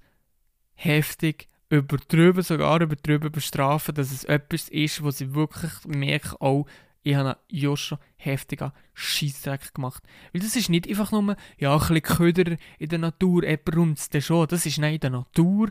heftig, 0.75 1.49
übertrieben, 1.69 2.43
sogar 2.43 2.81
übertrieben 2.81 3.31
bestrafen, 3.31 3.93
dass 3.95 4.11
es 4.11 4.23
etwas 4.23 4.69
ist, 4.69 5.03
wo 5.03 5.11
sie 5.11 5.33
wirklich 5.35 5.71
merken, 5.85 6.37
oh, 6.39 6.65
ich 7.03 7.15
habe 7.15 7.37
ja 7.49 7.75
schon 7.77 7.99
heftiger 8.17 8.73
Scheissdreck 8.93 9.73
gemacht. 9.73 10.03
Weil 10.33 10.41
das 10.41 10.55
ist 10.55 10.69
nicht 10.69 10.87
einfach 10.89 11.11
nur, 11.11 11.35
ja, 11.57 11.73
ein 11.73 11.79
bisschen 11.79 12.01
Köder 12.01 12.57
in 12.79 12.89
der 12.89 12.99
Natur, 12.99 13.43
jemand 13.45 13.99
es 14.13 14.25
schon. 14.25 14.47
Das 14.47 14.65
ist 14.65 14.77
nicht 14.77 14.93
in 14.95 14.99
der 14.99 15.09
Natur 15.11 15.69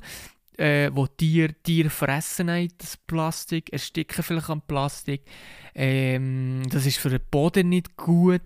äh, 0.59 0.90
wo 0.92 1.07
Tiere, 1.07 1.55
Tiere 1.62 1.90
fressen 1.90 2.49
das 2.79 2.97
Plastik, 2.97 3.73
ersticken 3.73 4.23
vielleicht 4.23 4.51
am 4.51 4.62
Plastik. 4.62 5.23
Ähm, 5.75 6.62
das 6.71 6.87
ist 6.87 6.99
für 6.99 7.11
den 7.11 7.21
Boden 7.31 7.69
nicht 7.69 7.97
gut. 7.97 8.42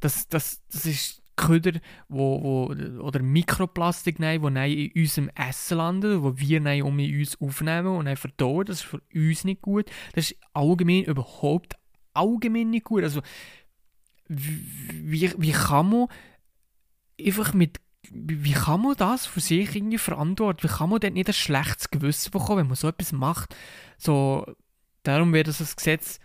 Das, 0.00 0.28
das, 0.28 0.60
das 0.70 0.86
ist 0.86 1.22
Köder, 1.36 1.80
wo, 2.08 2.42
wo, 2.42 3.02
oder 3.02 3.22
Mikroplastik, 3.22 4.18
wo 4.18 4.48
in 4.48 4.92
unserem 4.94 5.30
Essen 5.34 5.78
landet, 5.78 6.22
wo 6.22 6.36
wir 6.36 6.60
nein, 6.60 6.82
um 6.82 6.98
uns 6.98 7.40
aufnehmen 7.40 7.96
und 7.96 8.16
verdauen. 8.18 8.66
Das 8.66 8.80
ist 8.80 8.86
für 8.86 9.00
uns 9.14 9.44
nicht 9.44 9.62
gut. 9.62 9.90
Das 10.14 10.30
ist 10.30 10.38
allgemein 10.52 11.04
überhaupt 11.04 11.76
allgemein 12.14 12.70
nicht 12.70 12.84
gut. 12.84 13.02
Also, 13.02 13.22
wie, 14.28 15.32
wie 15.36 15.52
kann 15.52 15.90
man 15.90 16.06
einfach 17.20 17.54
mit 17.54 17.80
wie 18.10 18.52
kann 18.52 18.82
man 18.82 18.96
das 18.96 19.26
für 19.26 19.40
sich 19.40 19.74
irgendwie 19.74 19.98
verantworten? 19.98 20.62
Wie 20.62 20.72
kann 20.72 20.90
man 20.90 21.00
denn 21.00 21.14
nicht 21.14 21.28
ein 21.28 21.34
schlechtes 21.34 21.90
Gewissen 21.90 22.30
bekommen, 22.30 22.58
wenn 22.58 22.66
man 22.66 22.76
so 22.76 22.88
etwas 22.88 23.12
macht? 23.12 23.54
So, 23.96 24.46
darum 25.02 25.32
wäre 25.32 25.44
das 25.44 25.60
ein 25.60 25.68
Gesetz, 25.76 26.18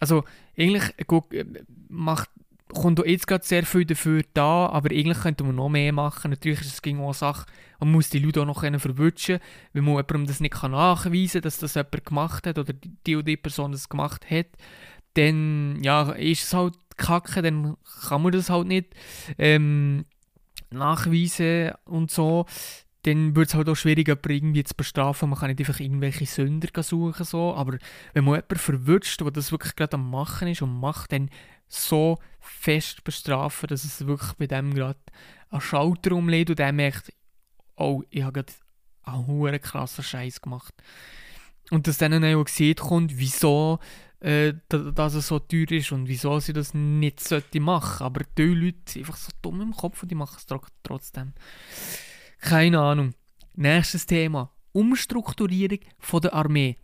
also 0.00 0.24
eigentlich 0.56 0.94
gut, 1.06 1.32
äh, 1.32 1.44
macht, 1.88 2.28
kommt 2.72 3.00
auch 3.00 3.06
jetzt 3.06 3.26
gerade 3.26 3.44
sehr 3.44 3.64
viel 3.64 3.84
dafür 3.84 4.22
da, 4.34 4.66
aber 4.66 4.90
eigentlich 4.90 5.20
könnte 5.20 5.44
man 5.44 5.56
noch 5.56 5.68
mehr 5.68 5.92
machen. 5.92 6.30
Natürlich 6.30 6.60
ist 6.60 6.74
es 6.74 6.82
gegen 6.82 7.02
eine 7.02 7.14
Sache, 7.14 7.46
man 7.80 7.92
muss 7.92 8.10
die 8.10 8.18
Leute 8.18 8.42
auch 8.42 8.46
noch 8.46 8.60
verwutschen, 8.60 9.40
wenn 9.72 9.84
man 9.84 9.94
jemandem 9.94 10.26
das 10.26 10.40
nicht 10.40 10.62
nachweisen 10.62 11.32
kann, 11.32 11.42
dass 11.42 11.58
das 11.58 11.74
jemand 11.74 12.04
gemacht 12.04 12.46
hat 12.46 12.58
oder 12.58 12.72
die 13.06 13.16
oder 13.16 13.24
die 13.24 13.36
Person 13.36 13.72
das 13.72 13.88
gemacht 13.88 14.30
hat, 14.30 14.46
dann 15.14 15.82
ja, 15.82 16.10
ist 16.12 16.44
es 16.44 16.52
halt 16.52 16.74
kacke, 16.96 17.42
dann 17.42 17.76
kann 18.08 18.22
man 18.22 18.32
das 18.32 18.50
halt 18.50 18.68
nicht. 18.68 18.94
Ähm, 19.38 20.04
nachweisen 20.70 21.72
und 21.84 22.10
so, 22.10 22.46
dann 23.02 23.36
wird 23.36 23.48
es 23.48 23.54
halt 23.54 23.68
auch 23.68 23.74
schwieriger, 23.74 24.16
irgendwie 24.28 24.64
zu 24.64 24.74
bestrafen. 24.74 25.28
Man 25.28 25.38
kann 25.38 25.50
nicht 25.50 25.60
einfach 25.60 25.78
irgendwelche 25.78 26.26
Sünder 26.26 26.82
suchen, 26.82 27.24
so. 27.24 27.54
aber 27.54 27.78
wenn 28.14 28.24
man 28.24 28.36
jemanden 28.36 28.56
verwünscht, 28.56 29.20
der 29.20 29.30
das 29.30 29.52
wirklich 29.52 29.76
gerade 29.76 29.94
am 29.94 30.10
Machen 30.10 30.48
ist 30.48 30.62
und 30.62 30.80
macht, 30.80 31.12
dann 31.12 31.28
so 31.68 32.18
fest 32.40 33.04
bestrafen, 33.04 33.66
dass 33.68 33.84
es 33.84 34.06
wirklich 34.06 34.32
bei 34.34 34.46
dem 34.46 34.72
gerade 34.72 34.98
einen 35.50 35.60
Schalter 35.60 36.12
umlegt 36.12 36.50
und 36.50 36.58
der 36.58 36.72
merkt, 36.72 37.12
oh, 37.76 38.02
ich 38.10 38.22
habe 38.22 38.32
gerade 38.32 38.52
einen 39.02 39.26
hohen 39.26 39.60
krassen 39.60 40.04
Scheiß 40.04 40.40
gemacht. 40.40 40.74
Und 41.70 41.86
dass 41.86 41.98
dann 41.98 42.24
auch 42.24 42.44
gesehen 42.44 42.76
kommt, 42.76 43.18
wieso 43.18 43.78
äh, 44.24 44.54
dass 44.68 45.12
es 45.14 45.28
so 45.28 45.38
teuer 45.38 45.70
ist 45.70 45.92
und 45.92 46.08
wieso 46.08 46.40
sie 46.40 46.54
das 46.54 46.72
nicht 46.72 47.20
sollte 47.20 47.60
machen. 47.60 48.04
Aber 48.04 48.22
die 48.38 48.42
Leute 48.42 48.78
sind 48.86 49.02
einfach 49.02 49.18
so 49.18 49.30
dumm 49.42 49.60
im 49.60 49.76
Kopf 49.76 50.02
und 50.02 50.10
die 50.10 50.14
machen 50.14 50.36
es 50.38 50.46
trotzdem. 50.82 51.34
Keine 52.38 52.80
Ahnung. 52.80 53.14
Nächstes 53.54 54.06
Thema. 54.06 54.50
Umstrukturierung 54.72 55.80
von 55.98 56.22
der 56.22 56.32
Armee. 56.32 56.78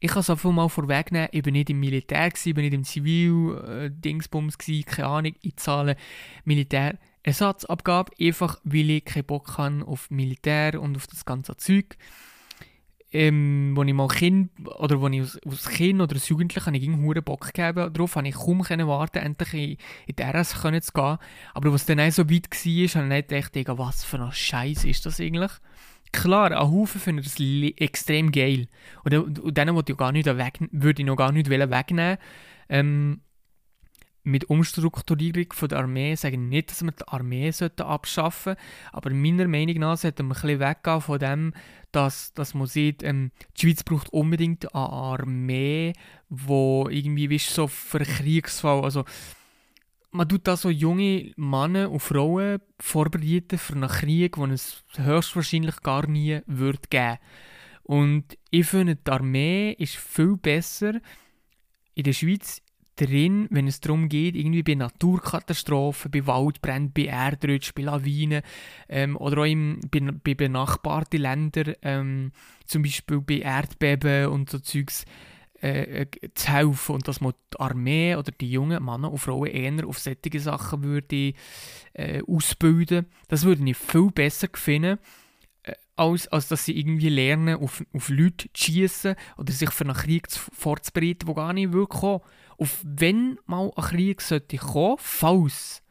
Ich 0.00 0.10
kann 0.10 0.20
es 0.20 0.30
einfach 0.30 0.50
mal 0.50 0.68
vorwegnehmen, 0.68 1.28
ich 1.32 1.44
war 1.44 1.52
nicht 1.52 1.70
im 1.70 1.80
Militär, 1.80 2.28
ich 2.28 2.56
war 2.56 2.62
nicht 2.62 2.74
im 2.74 2.84
Zivil-Dingsbums, 2.84 4.56
äh, 4.68 4.82
keine 4.82 5.08
Ahnung, 5.08 5.32
ich 5.40 5.56
zahle 5.56 5.96
Militärersatzabgabe, 6.44 8.12
einfach 8.20 8.58
weil 8.64 8.90
ich 8.90 9.04
keinen 9.06 9.24
Bock 9.24 9.56
habe 9.56 9.86
auf 9.86 10.10
Militär 10.10 10.80
und 10.80 10.96
auf 10.96 11.06
das 11.06 11.24
ganze 11.24 11.56
Zeug 11.56 11.96
ähm, 13.12 13.72
wo 13.74 13.82
ich 13.82 13.94
mal 13.94 14.08
Kind, 14.08 14.50
oder 14.78 15.00
wo 15.00 15.08
ich 15.08 15.20
als, 15.20 15.38
als 15.46 15.68
Kind 15.68 16.00
oder 16.00 16.14
als 16.14 16.28
Jugendlicher 16.28 16.72
ich 16.72 16.88
einen 16.88 17.24
Bock 17.24 17.52
gegeben 17.52 17.92
darauf, 17.92 18.16
habe 18.16 18.28
ich 18.28 18.34
kaum 18.34 18.62
können 18.62 18.88
warten, 18.88 19.18
endlich 19.18 19.54
in, 19.54 19.76
in 20.06 20.16
die 20.16 20.22
RS 20.22 20.54
zu 20.82 20.92
gehen. 20.92 21.18
Aber 21.54 21.72
was 21.72 21.86
dann 21.86 22.10
so 22.10 22.28
weit 22.28 22.50
war, 22.50 23.02
habe 23.02 23.14
ich 23.14 23.30
nicht 23.30 23.52
gedacht, 23.52 23.78
was 23.78 24.04
für 24.04 24.20
ein 24.20 24.32
Scheiß 24.32 24.84
ist 24.84 25.06
das 25.06 25.20
eigentlich? 25.20 25.52
Klar, 26.12 26.52
ein 26.52 26.70
Haufen 26.70 27.00
finden 27.00 27.22
das 27.22 27.38
extrem 27.76 28.32
geil. 28.32 28.68
Und, 29.04 29.38
und 29.40 29.56
denen 29.56 29.74
ich, 30.16 30.26
würde 30.72 31.02
ich 31.02 31.06
noch 31.06 31.16
gar 31.16 31.32
nicht 31.32 31.50
wegnehmen. 31.50 32.18
Ähm, 32.68 33.20
mit 34.26 34.50
Umstrukturierung 34.50 35.52
von 35.52 35.68
der 35.68 35.78
Armee 35.78 36.16
sage 36.16 36.34
ich 36.34 36.40
nicht, 36.40 36.70
dass 36.70 36.82
wir 36.82 36.90
die 36.90 37.06
Armee 37.06 37.52
abschaffen 37.78 38.56
sollten, 38.56 38.60
aber 38.92 39.10
meiner 39.10 39.46
Meinung 39.46 39.76
nach 39.76 39.96
sollten 39.96 40.26
wir 40.26 40.34
ein 40.34 40.40
bisschen 40.40 40.60
weggehen 40.60 41.00
von 41.00 41.18
dem, 41.20 41.54
dass, 41.92 42.34
dass 42.34 42.52
man 42.52 42.66
sieht, 42.66 43.04
ähm, 43.04 43.30
die 43.56 43.60
Schweiz 43.60 43.84
braucht 43.84 44.12
unbedingt 44.12 44.74
eine 44.74 44.84
Armee, 44.84 45.92
wo 46.28 46.88
irgendwie 46.90 47.30
weißt, 47.30 47.54
so 47.54 47.68
für 47.68 48.00
Kriegsfall, 48.00 48.82
also 48.82 49.04
man 50.10 50.28
tut 50.28 50.46
da 50.48 50.56
so 50.56 50.70
junge 50.70 51.32
Männer 51.36 51.90
und 51.90 52.00
Frauen 52.00 52.60
vorbereiten 52.80 53.58
für 53.58 53.74
einen 53.74 53.88
Krieg, 53.88 54.34
den 54.34 54.50
es 54.50 54.82
höchstwahrscheinlich 54.96 55.82
gar 55.82 56.08
nie 56.08 56.40
wird 56.46 56.90
geben. 56.90 57.18
Und 57.84 58.24
ich 58.50 58.66
finde, 58.66 58.96
die 58.96 59.10
Armee 59.10 59.72
ist 59.78 59.94
viel 59.94 60.36
besser 60.36 60.94
in 61.94 62.02
der 62.02 62.12
Schweiz 62.12 62.60
drin, 62.96 63.46
wenn 63.50 63.68
es 63.68 63.80
darum 63.80 64.08
geht, 64.08 64.34
irgendwie 64.34 64.62
bei 64.62 64.74
Naturkatastrophen, 64.74 66.10
bei 66.10 66.26
Waldbränden, 66.26 66.92
bei 66.92 67.06
Erdrutsch, 67.10 67.72
bei 67.74 67.82
Lawinen 67.82 68.42
ähm, 68.88 69.16
oder 69.16 69.42
auch 69.42 69.46
im, 69.46 69.80
bei, 69.90 70.00
bei 70.00 70.34
benachbarten 70.34 71.20
Ländern, 71.20 71.74
ähm, 71.82 72.32
zum 72.64 72.82
Beispiel 72.82 73.20
bei 73.20 73.38
Erdbeben 73.38 74.28
und 74.28 74.50
so 74.50 74.58
Zeugs, 74.58 75.04
äh, 75.62 76.02
äh, 76.02 76.06
zu 76.34 76.52
helfen 76.52 76.96
und 76.96 77.08
dass 77.08 77.22
man 77.22 77.32
die 77.54 77.60
Armee 77.60 78.14
oder 78.14 78.30
die 78.30 78.50
jungen 78.50 78.84
Männer 78.84 79.10
und 79.10 79.18
Frauen 79.18 79.46
eher 79.46 79.86
auf 79.86 79.98
solche 79.98 80.38
Sachen 80.38 80.82
würde 80.82 81.32
äh, 81.94 82.22
ausbilden. 82.28 83.06
Das 83.28 83.44
würde 83.44 83.68
ich 83.68 83.76
viel 83.76 84.10
besser 84.10 84.48
finden, 84.52 84.98
äh, 85.62 85.72
als, 85.96 86.28
als 86.28 86.48
dass 86.48 86.66
sie 86.66 86.78
irgendwie 86.78 87.08
lernen, 87.08 87.56
auf, 87.56 87.82
auf 87.94 88.10
Leute 88.10 88.52
zu 88.52 88.64
schießen 88.64 89.16
oder 89.38 89.50
sich 89.50 89.70
für 89.70 89.84
einen 89.84 89.96
Krieg 89.96 90.28
vorzubereiten, 90.30 91.24
der 91.24 91.34
gar 91.34 91.54
nicht 91.54 91.72
will 91.72 91.86
kommen. 91.86 92.20
Auf 92.58 92.82
wenn 92.84 93.38
mal 93.46 93.70
ein 93.76 93.82
Krieg 93.82 94.20
sollte 94.20 94.56
kommen, 94.56 94.96
falls, 94.98 95.82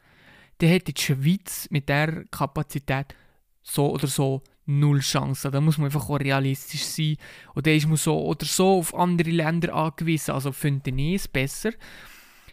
dann 0.58 0.70
hätte 0.70 0.92
die 0.92 1.00
Schweiz 1.00 1.68
mit 1.70 1.88
der 1.88 2.24
Kapazität 2.30 3.14
so 3.62 3.92
oder 3.92 4.06
so 4.06 4.42
null 4.66 5.00
Chancen. 5.00 5.52
Da 5.52 5.60
muss 5.60 5.78
man 5.78 5.86
einfach 5.86 6.08
auch 6.08 6.20
realistisch 6.20 6.84
sein. 6.84 7.16
Und 7.54 7.66
dann 7.66 7.74
ist 7.74 7.86
man 7.86 7.96
so 7.96 8.24
oder 8.24 8.46
so 8.46 8.78
auf 8.78 8.94
andere 8.94 9.30
Länder 9.30 9.74
angewiesen. 9.74 10.32
Also 10.32 10.52
finde 10.52 10.90
ich 10.90 11.14
es 11.14 11.28
besser, 11.28 11.70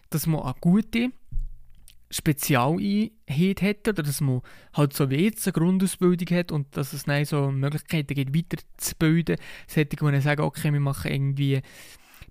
dass 0.10 0.28
man 0.28 0.42
eine 0.42 0.56
gute 0.60 1.12
Spezialeinheit 2.14 3.62
hat 3.62 3.88
oder 3.88 4.04
dass 4.04 4.22
man 4.22 4.42
halt 4.74 4.94
so 4.94 5.10
wie 5.10 5.26
jetzt 5.26 5.48
eine 5.48 5.54
Grundausbildung 5.54 6.38
hat 6.38 6.52
und 6.52 6.78
dass 6.78 6.94
es 6.94 7.06
dann 7.06 7.26
so 7.26 7.52
Möglichkeiten 7.52 8.14
gibt, 8.14 8.36
weiterzubilden. 8.36 9.38
Das 9.66 9.76
hätte 9.76 9.98
ich 10.00 10.24
sagen, 10.24 10.42
okay, 10.42 10.72
wir 10.72 10.80
machen 10.80 11.12
irgendwie 11.12 11.62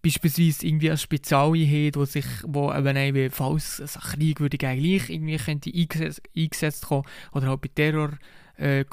beispielsweise 0.02 0.66
irgendwie 0.66 0.90
eine 0.90 0.98
Spezialeinheit, 0.98 1.96
wo 1.96 2.04
sich, 2.04 2.26
wo 2.44 2.72
eben 2.72 2.96
eben, 2.96 3.30
falls 3.30 3.80
ein 3.80 4.00
Krieg 4.00 4.40
würde 4.40 4.58
gleich 4.58 5.08
irgendwie 5.08 5.36
könnte 5.36 5.70
eingesetzt, 5.72 6.22
eingesetzt 6.36 6.86
kommen 6.86 7.04
oder 7.32 7.48
halt 7.48 7.60
bei 7.60 7.70
Terror 7.74 8.18
äh, 8.56 8.84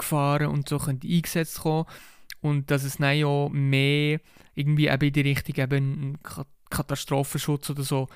und 0.46 0.68
so 0.68 0.78
könnte 0.78 1.08
eingesetzt 1.08 1.60
kommen 1.60 1.86
und 2.40 2.70
dass 2.70 2.84
es 2.84 2.98
dann 2.98 3.16
ja 3.16 3.48
mehr 3.50 4.20
irgendwie 4.54 4.88
eben 4.88 5.06
in 5.06 5.12
die 5.12 5.20
Richtung 5.20 5.56
eben 5.56 6.18
Katastrophenschutz 6.70 7.70
oder 7.70 7.82
so 7.82 8.08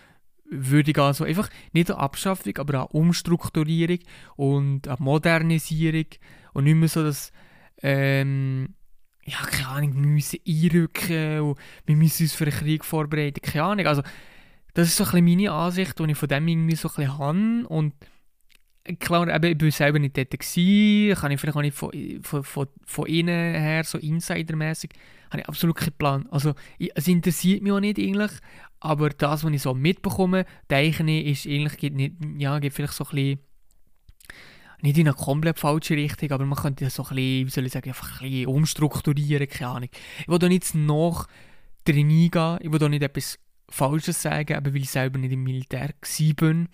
würde 0.49 0.93
gehen. 0.93 1.05
Also 1.05 1.25
einfach 1.25 1.51
nicht 1.73 1.91
eine 1.91 2.01
Abschaffung, 2.01 2.57
aber 2.59 2.75
eine 2.75 2.89
Umstrukturierung 2.89 3.99
und 4.37 4.89
eine 4.89 4.97
Modernisierung 5.01 6.07
und 6.53 6.65
nicht 6.65 6.77
mehr 6.77 6.89
so, 6.89 7.03
dass 7.03 7.33
ähm, 7.83 8.75
ja, 9.27 9.39
keine 9.47 9.69
Ahnung, 9.69 9.95
wir 9.95 10.09
müssen 10.09 10.41
einrücken 10.47 11.41
und 11.41 11.59
wir 11.87 11.97
müssen 11.97 12.25
uns 12.25 12.35
für 12.35 12.45
einen 12.45 12.53
Krieg 12.53 12.85
vorbereiten, 12.85 13.41
keine 13.41 13.65
Ahnung. 13.65 13.87
Also 13.87 14.03
das 14.75 14.89
ist 14.89 14.97
so 14.97 15.05
ein 15.05 15.25
meine 15.25 15.51
Ansicht, 15.51 15.99
die 15.99 16.11
ich 16.11 16.19
von 16.19 16.29
dem 16.29 16.49
irgendwie 16.49 16.77
so 16.77 16.89
ein 16.89 16.95
bisschen 16.97 17.19
habe 17.19 17.69
und 17.69 17.95
klar, 18.99 19.29
eben, 19.35 19.57
ich 19.57 19.63
war 19.63 19.71
selber 19.71 19.99
nicht 19.99 20.17
dort, 20.17 20.31
gewesen, 20.31 21.19
kann 21.19 21.33
ich 21.33 21.41
vielleicht 21.41 21.57
auch 21.57 21.63
nicht 21.63 21.77
von, 21.77 21.91
von, 22.23 22.45
von, 22.45 22.67
von 22.85 23.07
innen 23.07 23.55
her, 23.55 23.85
so 23.85 23.99
insidermäßig, 23.99 24.91
habe 25.31 25.41
ich 25.41 25.49
absolut 25.49 25.77
keinen 25.77 25.93
Plan. 25.93 26.27
Also, 26.31 26.55
ich, 26.79 26.91
es 26.95 27.09
interessiert 27.09 27.63
mich 27.63 27.73
auch 27.73 27.81
nicht 27.81 27.99
eigentlich, 27.99 28.33
aber 28.81 29.09
das, 29.11 29.45
was 29.45 29.53
ich 29.53 29.63
so 29.63 29.75
mitbekomme, 29.75 30.45
denke 30.71 31.11
ich, 31.11 31.27
ist 31.27 31.47
eigentlich, 31.47 31.77
geht 31.79 31.95
nicht, 31.95 32.15
ja, 32.37 32.59
geht 32.59 32.75
vielleicht 32.75 32.93
so 32.93 33.05
ein 33.05 33.11
bisschen, 33.11 33.39
nicht 34.85 34.99
in 34.99 35.09
eine 35.09 35.17
komplett 35.17 35.59
falsche 35.59 35.95
Richtung, 35.95 36.31
aber 36.31 36.45
man 36.45 36.59
könnte 36.59 36.85
das 36.85 36.97
so 36.97 37.05
ein 37.05 37.17
bisschen, 37.17 37.47
wie 37.47 37.51
soll 37.51 37.67
ich 37.67 37.73
sagen, 37.73 37.89
einfach 37.89 38.21
ein 38.21 38.29
bisschen 38.29 38.47
umstrukturieren, 38.47 39.49
keine 39.49 39.71
Ahnung. 39.71 39.89
Ich 40.21 40.29
will 40.29 40.39
da 40.39 40.47
nicht 40.47 40.75
noch 40.75 41.27
drin 41.87 42.11
eingehen, 42.11 42.59
ich 42.61 42.71
will 42.71 42.79
da 42.79 42.89
nicht 42.91 43.03
etwas 43.03 43.39
Falsches 43.71 44.21
sagen, 44.21 44.55
aber 44.55 44.75
weil 44.75 44.83
ich 44.83 44.91
selber 44.91 45.19
nicht 45.19 45.33
im 45.33 45.43
Militär 45.43 45.89
war 45.89 46.67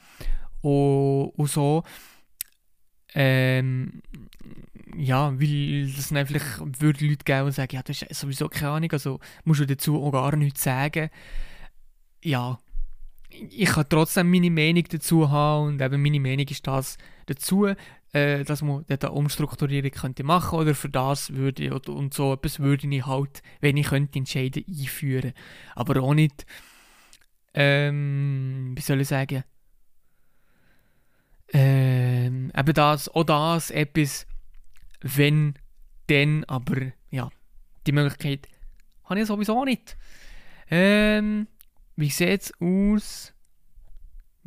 und, 0.62 1.32
und 1.36 1.48
so. 1.48 1.84
Ähm, 3.14 4.02
ja, 4.96 5.32
weil 5.40 5.84
es 5.84 6.08
dann 6.08 6.26
vielleicht 6.26 6.80
würde 6.80 7.06
Leute 7.06 7.24
geben, 7.24 7.46
die 7.46 7.52
sagen, 7.52 7.76
ja, 7.76 7.82
das 7.84 8.02
ist 8.02 8.20
sowieso 8.20 8.48
keine 8.48 8.72
Ahnung, 8.72 8.90
also 8.90 9.20
musst 9.44 9.60
du 9.60 9.66
dazu 9.66 10.02
auch 10.02 10.10
gar 10.10 10.34
nichts 10.34 10.64
sagen. 10.64 11.10
Ja, 12.24 12.58
ich 13.30 13.68
kann 13.68 13.86
trotzdem 13.88 14.30
meine 14.30 14.50
Meinung 14.50 14.84
dazu 14.90 15.30
haben 15.30 15.68
und 15.68 15.80
eben 15.80 16.02
meine 16.02 16.18
Meinung 16.18 16.46
ist 16.48 16.66
das 16.66 16.98
dazu, 17.26 17.68
äh, 18.12 18.44
dass 18.44 18.62
man 18.62 18.84
eine 18.88 19.12
Umstrukturierung 19.12 19.90
könnte 19.90 20.24
machen 20.24 20.58
oder 20.58 20.74
für 20.74 20.88
das 20.88 21.32
würde 21.32 21.72
und, 21.72 21.88
und 21.88 22.14
so 22.14 22.32
etwas 22.34 22.58
würde 22.58 22.88
ich 22.88 23.06
halt, 23.06 23.42
wenn 23.60 23.76
ich 23.76 23.88
könnte, 23.88 24.18
entscheiden, 24.18 24.64
einführen. 24.68 25.32
Aber 25.74 26.02
auch 26.02 26.14
nicht, 26.14 26.46
ähm, 27.54 28.72
wie 28.76 28.80
soll 28.80 29.00
ich 29.00 29.08
sagen, 29.08 29.44
ähm, 31.52 32.52
eben 32.56 32.74
das, 32.74 33.08
auch 33.08 33.24
das 33.24 33.70
etwas, 33.70 34.26
wenn, 35.00 35.54
dann, 36.06 36.44
aber 36.44 36.92
ja, 37.10 37.30
die 37.86 37.92
Möglichkeit 37.92 38.48
habe 39.04 39.20
ich 39.20 39.26
sowieso 39.26 39.64
nicht. 39.64 39.96
Ähm, 40.70 41.48
wie 41.96 42.10
sieht 42.10 42.42
es 42.42 42.52
aus 42.60 43.34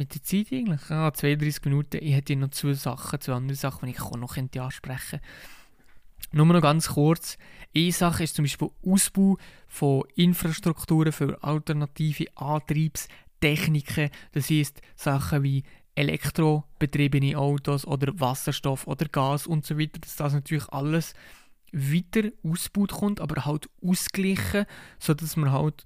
mit 0.04 0.16
der 0.16 0.24
Zeit 0.24 0.52
eigentlich? 0.52 0.90
Ah, 0.90 1.14
32 1.14 1.64
Minuten. 1.66 2.00
Ich 2.02 2.14
hätte 2.14 2.36
noch 2.36 2.50
zwei 2.50 2.74
Sachen, 2.74 3.22
zwei 3.22 3.34
andere 3.34 3.56
Sachen, 3.56 3.86
die 3.86 3.94
ich 3.94 4.00
noch 4.00 4.38
ansprechen 4.38 4.82
könnte. 4.82 5.22
Nur 6.34 6.46
noch 6.48 6.62
ganz 6.62 6.90
kurz. 6.90 7.38
Eine 7.76 7.92
Sache 7.92 8.24
ist 8.24 8.36
zum 8.36 8.44
Beispiel 8.44 8.70
Ausbau 8.86 9.38
von 9.68 10.04
Infrastrukturen 10.16 11.12
für 11.12 11.42
alternative 11.44 12.26
Antriebstechniken. 12.36 14.10
Das 14.34 14.50
heißt 14.50 14.82
Sachen 14.96 15.44
wie 15.44 15.64
elektrobetriebene 15.96 17.38
Autos 17.38 17.86
oder 17.86 18.20
Wasserstoff 18.20 18.88
oder 18.88 19.06
Gas 19.06 19.48
und 19.48 19.66
so 19.66 19.80
weiter, 19.80 20.00
dass 20.00 20.16
das 20.16 20.34
natürlich 20.34 20.68
alles 20.70 21.14
weiter 21.72 22.30
ausgebaut 22.44 22.92
kommt, 22.92 23.22
aber 23.22 23.46
halt 23.46 23.70
ausgleichen, 23.82 24.66
sodass 25.00 25.38
man 25.38 25.52
halt 25.52 25.84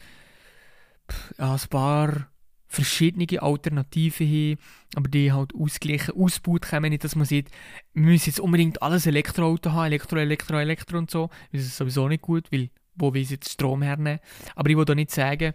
ein 1.38 1.60
paar 1.70 2.30
verschiedene 2.68 3.42
Alternativen 3.42 4.28
haben, 4.28 4.60
aber 4.96 5.10
die 5.10 5.32
halt 5.32 5.54
ausgleichen, 5.56 6.16
ausgebaut 6.16 6.64
kommen, 6.64 6.90
nicht, 6.90 7.04
dass 7.04 7.16
man 7.16 7.26
sieht, 7.26 7.50
wir 7.94 8.04
müssen 8.04 8.30
jetzt 8.30 8.40
unbedingt 8.40 8.82
alles 8.82 9.06
Elektroauto 9.06 9.72
haben, 9.72 9.88
Elektro, 9.88 10.18
Elektro, 10.18 10.58
Elektro 10.58 10.98
und 10.98 11.10
so, 11.10 11.30
das 11.52 11.62
ist 11.62 11.78
sowieso 11.78 12.08
nicht 12.08 12.22
gut, 12.22 12.52
weil 12.52 12.70
wo 12.98 13.14
wir 13.14 13.22
jetzt 13.22 13.50
Strom 13.50 13.82
hernehmen. 13.82 14.20
Aber 14.56 14.70
ich 14.70 14.78
will 14.78 14.86
da 14.86 14.96
nicht 14.96 15.12
sagen, 15.12 15.54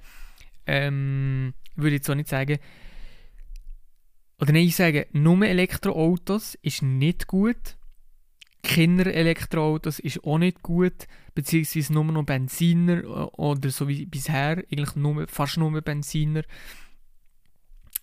ähm, 0.67 1.55
würde 1.75 1.97
jetzt 1.97 2.09
auch 2.09 2.15
nicht 2.15 2.29
sagen, 2.29 2.59
oder 4.41 4.53
nein, 4.53 4.67
ich 4.67 4.77
sage, 4.77 5.07
nur 5.13 5.45
Elektroautos 5.47 6.57
ist 6.63 6.83
nicht 6.83 7.27
gut. 7.27 7.77
Kinder-Elektroautos 8.65 9.99
ist 9.99 10.23
auch 10.25 10.39
nicht 10.39 10.63
gut, 10.63 11.07
beziehungsweise 11.35 11.93
nur 11.93 12.05
noch 12.05 12.25
Benziner 12.25 13.03
äh, 13.03 13.07
oder 13.07 13.71
so 13.71 13.89
wie 13.89 14.07
bisher, 14.07 14.65
eigentlich 14.71 14.95
nur, 14.95 15.27
fast 15.29 15.57
nur 15.59 15.81
Benziner. 15.81 16.43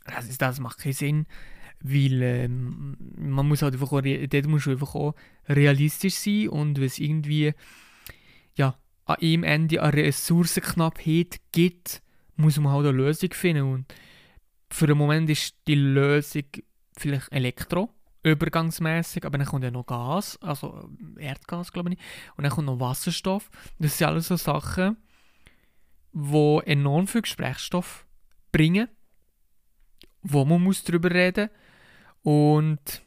Das, 0.10 0.28
ist, 0.28 0.42
das 0.42 0.60
macht 0.60 0.80
keinen 0.80 0.94
Sinn, 0.94 1.26
weil 1.82 2.22
ähm, 2.22 2.98
man 3.18 3.48
muss 3.48 3.62
halt 3.62 3.74
einfach 3.74 3.92
auch, 3.92 4.02
dort 4.02 4.68
einfach 4.68 4.96
auch 4.96 5.16
realistisch 5.48 6.16
sein 6.16 6.50
und 6.50 6.78
wenn 6.78 6.86
es 6.86 7.00
irgendwie 7.00 7.54
ja, 8.56 8.78
an 9.06 9.18
einem 9.22 9.44
Ende 9.44 9.82
eine 9.82 9.94
Ressourcenknappheit 9.94 11.40
gibt, 11.52 12.02
muss 12.36 12.60
man 12.60 12.72
halt 12.72 12.88
eine 12.88 12.98
Lösung 12.98 13.34
finden 13.34 13.64
und 13.64 13.86
für 14.70 14.88
den 14.88 14.98
Moment 14.98 15.30
ist 15.30 15.56
die 15.68 15.76
Lösung 15.76 16.44
vielleicht 16.96 17.32
Elektro, 17.32 17.90
übergangsmäßig, 18.24 19.26
aber 19.26 19.38
dann 19.38 19.48
kommt 19.48 19.64
ja 19.64 19.72
noch 19.72 19.86
Gas, 19.86 20.38
also 20.42 20.90
Erdgas, 21.18 21.72
glaube 21.72 21.94
ich, 21.94 21.98
und 22.36 22.44
dann 22.44 22.52
kommt 22.52 22.68
noch 22.68 22.80
Wasserstoff. 22.80 23.50
Das 23.80 23.98
sind 23.98 24.08
alles 24.08 24.28
so 24.28 24.36
Sachen, 24.36 24.98
die 26.12 26.60
enorm 26.66 27.08
viel 27.08 27.22
Gesprächsstoff 27.22 28.06
bringen, 28.52 28.90
wo 30.22 30.46
man 30.46 30.62
muss 30.62 30.84
darüber 30.84 31.12
reden 31.12 31.50
und 32.24 33.02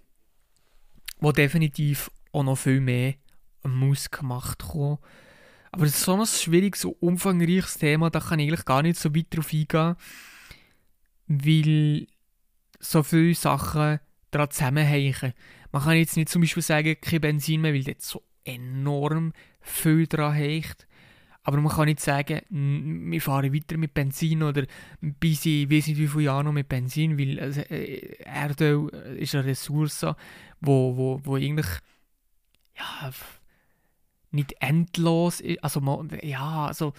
wo 1.21 1.33
definitiv 1.33 2.11
auch 2.33 2.43
noch 2.43 2.57
viel 2.57 2.81
mehr 2.81 3.15
muss 3.63 4.11
gemacht 4.11 4.61
kommen. 4.61 4.99
Aber 5.71 5.85
das 5.85 5.95
ist 5.95 6.05
so 6.05 6.15
ein 6.15 6.27
schwieriges, 6.27 6.83
so 6.83 6.97
umfangreiches 7.01 7.79
Thema, 7.79 8.11
da 8.11 8.21
kann 8.21 8.39
ich 8.39 8.49
eigentlich 8.49 8.65
gar 8.65 8.83
nicht 8.83 8.99
so 8.99 9.15
weit 9.15 9.27
drauf 9.31 9.53
eingehen 9.53 9.97
weil 11.41 12.07
so 12.79 13.03
viele 13.03 13.35
Sachen 13.35 14.01
daran 14.31 14.51
zusammenhängen. 14.51 15.33
Man 15.71 15.83
kann 15.83 15.97
jetzt 15.97 16.17
nicht 16.17 16.29
zum 16.29 16.43
Beispiel 16.43 16.63
sagen, 16.63 16.97
kein 17.01 17.21
Benzin 17.21 17.61
mehr, 17.61 17.73
weil 17.73 17.85
dort 17.85 18.03
so 18.03 18.23
enorm 18.45 19.33
viel 19.61 20.07
daran 20.07 20.35
hängt. 20.35 20.87
Aber 21.45 21.61
man 21.61 21.73
kann 21.73 21.87
nicht 21.87 22.01
sagen, 22.01 22.41
wir 23.11 23.21
fahren 23.21 23.53
weiter 23.53 23.77
mit 23.77 23.95
Benzin 23.95 24.43
oder 24.43 24.65
bis 25.01 25.45
ich 25.45 25.69
weiß 25.69 25.89
nicht 25.89 25.99
wie 25.99 26.07
viele 26.07 26.25
Jahre 26.25 26.45
noch 26.45 26.53
mit 26.53 26.69
Benzin, 26.69 27.19
weil 27.19 27.39
äh, 27.39 28.23
Erdöl 28.23 28.89
ist 29.19 29.35
eine 29.35 29.47
Ressource, 29.47 30.07
wo, 30.61 30.97
wo, 30.97 31.21
wo 31.25 31.37
eigentlich 31.37 31.67
ja, 32.77 33.11
nicht 34.31 34.55
endlos 34.61 35.41
ist. 35.41 35.63
Also, 35.65 36.07
ja, 36.23 36.67
also 36.67 36.93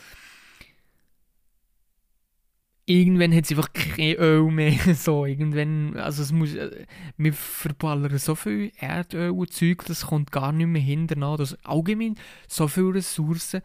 irgendwann 2.86 3.34
hat 3.34 3.46
es 3.46 3.52
einfach 3.52 3.72
kein 3.74 4.16
Öl 4.16 4.52
mehr. 4.52 4.74
so, 4.96 5.26
irgendwann, 5.26 5.98
also 5.98 6.22
es 6.22 6.32
muss, 6.32 6.54
äh, 6.54 6.86
wir 7.18 7.34
verballern 7.34 8.18
so 8.18 8.36
viel 8.36 8.72
Erdöl 8.78 9.32
und 9.32 9.54
Zeug, 9.54 9.86
das 9.86 10.08
kommt 10.08 10.32
gar 10.32 10.52
nicht 10.52 10.68
mehr 10.68 10.82
hinterher. 10.82 11.38
Das 11.38 11.58
allgemein 11.64 12.16
so 12.48 12.68
viele 12.68 12.96
Ressourcen. 12.96 13.62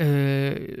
Äh, 0.00 0.78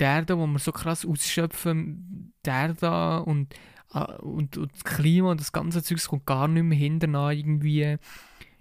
der 0.00 0.24
da, 0.24 0.38
wo 0.38 0.46
wir 0.46 0.58
so 0.58 0.72
krass 0.72 1.04
ausschöpfen, 1.04 2.32
der 2.44 2.72
da 2.72 3.18
und, 3.18 3.54
äh, 3.92 4.12
und, 4.22 4.56
und 4.56 4.72
das 4.72 4.84
Klima 4.84 5.32
und 5.32 5.40
das 5.40 5.52
ganze 5.52 5.82
Zeug 5.82 6.02
kommt 6.06 6.26
gar 6.26 6.48
nicht 6.48 6.62
mehr 6.62 6.78
hinterher 6.78 7.32
irgendwie 7.32 7.96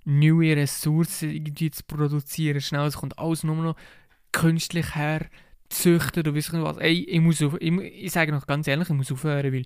neue 0.03 0.57
Ressourcen 0.57 1.31
irgendwie 1.31 1.71
zu 1.71 1.83
produzieren. 1.85 2.59
Schnell, 2.59 2.87
es 2.87 2.97
kommt 2.97 3.17
alles 3.17 3.43
nur 3.43 3.55
noch 3.55 3.75
künstlich 4.33 4.95
her 4.95 5.27
züchten 5.69 6.19
oder 6.19 6.35
wissen 6.35 6.61
was. 6.61 6.77
Ey, 6.77 7.05
ich 7.05 7.21
muss 7.21 7.41
auf, 7.41 7.55
ich, 7.59 7.71
ich 7.71 8.11
sage 8.11 8.33
noch 8.33 8.47
ganz 8.47 8.67
ehrlich, 8.67 8.89
ich 8.89 8.95
muss 8.95 9.11
aufhören, 9.11 9.53
weil 9.53 9.65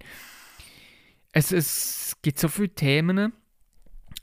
es, 1.31 1.51
es 1.51 2.17
gibt 2.21 2.39
so 2.39 2.47
viele 2.47 2.69
Themen, 2.69 3.33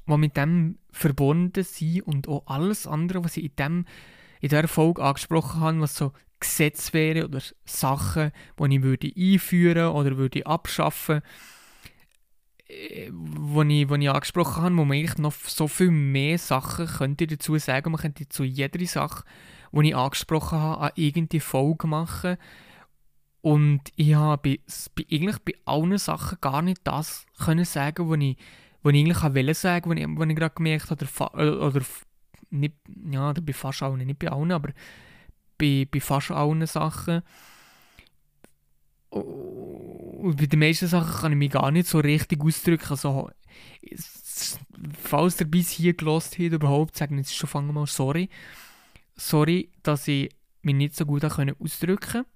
die 0.07 0.17
mit 0.17 0.37
dem 0.37 0.79
verbunden 0.93 1.65
sind 1.65 2.03
und 2.03 2.29
auch 2.29 2.47
alles 2.47 2.87
andere, 2.87 3.25
was 3.25 3.37
ich 3.37 3.45
in, 3.45 3.57
dem, 3.57 3.85
in 4.41 4.49
dieser 4.49 4.69
Folge 4.69 5.03
angesprochen 5.03 5.61
habe, 5.61 5.81
was 5.81 5.95
so 5.95 6.13
Gesetze 6.41 6.93
wäre 6.93 7.25
oder 7.25 7.41
Sachen, 7.65 8.33
die 8.59 8.77
ich 8.77 8.83
würde 8.83 9.13
einführen 9.17 9.89
oder 9.89 10.17
würde 10.17 10.45
abschaffen 10.47 11.23
äh, 12.69 13.11
wo 13.13 13.63
ich, 13.63 13.91
ich 13.91 14.11
angesprochen 14.11 14.63
habe, 14.63 14.77
wo 14.77 14.85
man 14.85 14.99
eigentlich 14.99 15.19
noch 15.19 15.33
so 15.33 15.69
viel 15.69 15.91
mehr 15.91 16.37
Sachen 16.39 16.87
könnte 16.87 17.27
dazu 17.27 17.57
sagen. 17.59 17.93
Man 17.93 18.01
könnte 18.01 18.29
zu 18.29 18.45
jeder 18.45 18.85
Sache 18.87 19.25
die 19.73 19.89
ich 19.89 19.97
angesprochen 19.97 20.59
habe, 20.59 20.81
an 20.81 20.91
irgendeine 20.95 21.41
Folge 21.41 21.87
machen. 21.87 22.37
Und 23.43 23.83
ich 23.95 24.15
habe 24.15 24.59
bei, 24.97 25.05
eigentlich 25.11 25.39
bei 25.41 25.53
allen 25.65 25.99
Sachen 25.99 26.39
gar 26.41 26.63
nicht 26.63 26.81
das 26.85 27.27
können 27.39 27.65
sagen, 27.65 28.09
was 28.09 28.19
ich, 28.21 28.37
was 28.83 28.95
ich 28.95 29.01
eigentlich 29.01 29.23
wollte 29.23 29.55
sagen, 29.55 29.91
was 29.91 29.99
ich, 29.99 30.07
was 30.09 30.29
ich 30.29 30.37
gerade 30.37 30.55
gemerkt 30.55 30.91
habe, 30.91 31.07
oder, 31.35 31.67
oder 31.67 31.81
nicht, 32.51 32.75
ja, 33.11 33.33
bei 33.33 33.53
fast 33.53 33.83
allen, 33.83 34.07
nicht 34.07 34.19
bei 34.19 34.31
allen, 34.31 34.53
aber 34.53 34.71
bei, 35.59 35.87
bei 35.91 36.01
fast 36.01 36.31
allen 36.31 36.67
Sachen. 36.67 37.23
Und 39.11 40.37
bei 40.37 40.47
den 40.47 40.59
meisten 40.59 40.87
Sachen 40.89 41.21
kann 41.21 41.33
ich 41.33 41.39
mich 41.39 41.51
gar 41.51 41.71
nicht 41.71 41.87
so 41.87 41.99
richtig 41.99 42.43
ausdrücken. 42.43 42.91
Also, 42.91 43.31
falls 45.01 45.41
ihr 45.41 45.47
bis 45.47 45.71
hier 45.71 45.95
gelost 45.95 46.39
habt, 46.39 46.53
überhaupt, 46.53 46.97
sagen 46.97 47.19
jetzt 47.19 47.35
schon 47.35 47.49
fangen 47.49 47.73
mal 47.73 47.87
sorry 47.87 48.29
sorry, 49.17 49.71
dass 49.83 50.07
ich 50.09 50.31
mich 50.63 50.75
nicht 50.75 50.95
so 50.95 51.07
gut 51.07 51.25
ausdrücken 51.25 51.57
konnte. 51.61 52.27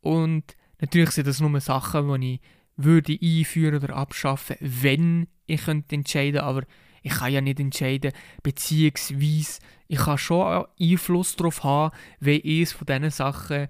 Und 0.00 0.56
natürlich 0.80 1.10
sind 1.10 1.26
das 1.26 1.40
nur 1.40 1.60
Sachen, 1.60 2.20
die 2.20 2.34
ich 2.34 2.40
würde 2.76 3.18
einführen 3.20 3.82
oder 3.82 3.96
abschaffen, 3.96 4.56
wenn 4.60 5.28
ich 5.46 5.64
könnte 5.64 5.94
entscheiden 5.94 6.40
aber 6.40 6.62
ich 7.06 7.12
kann 7.12 7.32
ja 7.32 7.40
nicht 7.40 7.60
entscheiden, 7.60 8.12
beziehungsweise 8.42 9.60
ich 9.86 9.98
kann 9.98 10.18
schon 10.18 10.64
Einfluss 10.80 11.36
darauf 11.36 11.62
haben, 11.62 11.96
wenn 12.18 12.42
eines 12.42 12.72
von 12.72 12.86
diesen 12.86 13.10
Sachen 13.10 13.68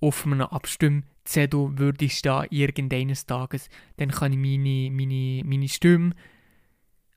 auf 0.00 0.26
einem 0.26 0.40
Abstimmzettel 0.40 1.78
würde 1.78 2.08
stehen, 2.08 2.46
irgendeines 2.50 3.26
Tages, 3.26 3.68
dann 3.98 4.10
kann 4.10 4.32
ich 4.32 4.38
meine, 4.38 4.90
meine, 4.90 5.44
meine 5.44 5.68
Stimme 5.68 6.16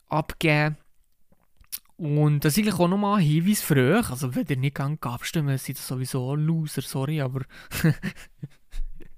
abgeben 0.10 0.78
und 1.98 2.46
das 2.46 2.54
ist 2.54 2.60
eigentlich 2.60 2.80
auch 2.80 2.88
nochmal 2.88 3.20
ein 3.20 3.26
Hinweis 3.26 3.62
für 3.64 3.98
euch. 3.98 4.10
Also, 4.12 4.36
wenn 4.36 4.46
ihr 4.48 4.58
nicht 4.58 4.76
ganz 4.76 5.02
abstimmen, 5.02 5.58
seid 5.58 5.78
ihr 5.78 5.82
sowieso 5.82 6.36
Loser, 6.36 6.82
sorry, 6.82 7.22
aber. 7.22 7.42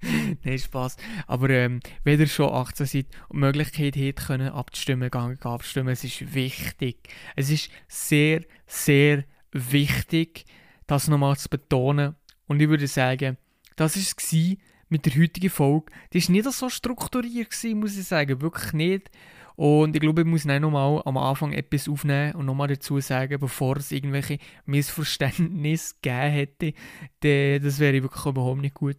Nein, 0.44 0.58
Spaß. 0.58 0.96
Aber 1.26 1.50
ähm, 1.50 1.80
wenn 2.02 2.20
ihr 2.20 2.26
schon 2.26 2.52
18 2.52 2.86
seid 2.86 3.06
und 3.28 3.36
die 3.36 3.46
Möglichkeit 3.46 3.96
habt, 3.96 4.26
können 4.26 4.48
abzustimmen, 4.48 5.10
gehen 5.10 5.38
abstimmen, 5.42 5.90
es 5.90 6.04
ist 6.04 6.34
wichtig. 6.34 7.08
Es 7.36 7.50
ist 7.50 7.70
sehr, 7.88 8.42
sehr 8.66 9.24
wichtig, 9.52 10.44
das 10.86 11.08
nochmal 11.08 11.36
zu 11.36 11.48
betonen. 11.48 12.14
Und 12.46 12.60
ich 12.60 12.68
würde 12.68 12.86
sagen, 12.86 13.38
das 13.76 13.96
war 13.96 14.02
es 14.02 14.56
mit 14.88 15.06
der 15.06 15.14
heutigen 15.20 15.50
Folge. 15.50 15.92
Die 16.12 16.22
war 16.22 16.30
nicht 16.30 16.52
so 16.52 16.68
strukturiert, 16.68 17.50
gewesen, 17.50 17.80
muss 17.80 17.96
ich 17.96 18.06
sagen. 18.06 18.40
Wirklich 18.40 18.72
nicht. 18.72 19.10
Und 19.56 19.94
ich 19.94 20.00
glaube, 20.00 20.22
ich 20.22 20.26
muss 20.26 20.44
noch 20.44 20.70
mal 20.70 21.02
am 21.04 21.16
Anfang 21.16 21.52
etwas 21.52 21.88
aufnehmen 21.88 22.34
und 22.34 22.46
nochmal 22.46 22.68
dazu 22.68 22.98
sagen, 23.00 23.38
bevor 23.38 23.76
es 23.76 23.92
irgendwelche 23.92 24.38
Missverständnisse 24.66 25.94
gegeben 26.02 26.32
hätte. 26.32 27.60
Das 27.60 27.78
wäre 27.78 28.02
wirklich 28.02 28.26
überhaupt 28.26 28.60
nicht 28.60 28.74
gut. 28.74 28.96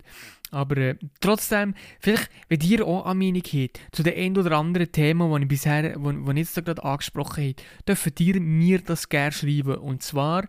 Aber 0.55 0.77
äh, 0.77 0.95
trotzdem, 1.19 1.75
vielleicht, 1.99 2.29
wenn 2.47 2.61
ihr 2.61 2.87
auch 2.87 3.05
eine 3.05 3.15
Meinung 3.15 3.43
habt 3.43 3.81
zu 3.91 4.03
den 4.03 4.15
ein 4.15 4.37
oder 4.37 4.57
anderen 4.57 4.89
Themen, 4.89 5.29
die 5.29 5.41
ich 5.41 5.47
bisher, 5.49 5.95
wo, 5.97 6.13
wo 6.13 6.31
ich 6.31 6.37
jetzt 6.37 6.55
gerade 6.55 6.81
angesprochen 6.81 7.43
habe, 7.43 7.55
dürft 7.85 8.21
ihr 8.21 8.39
mir 8.39 8.79
das 8.79 9.09
gerne 9.09 9.33
schreiben. 9.33 9.75
Und 9.75 10.01
zwar 10.01 10.47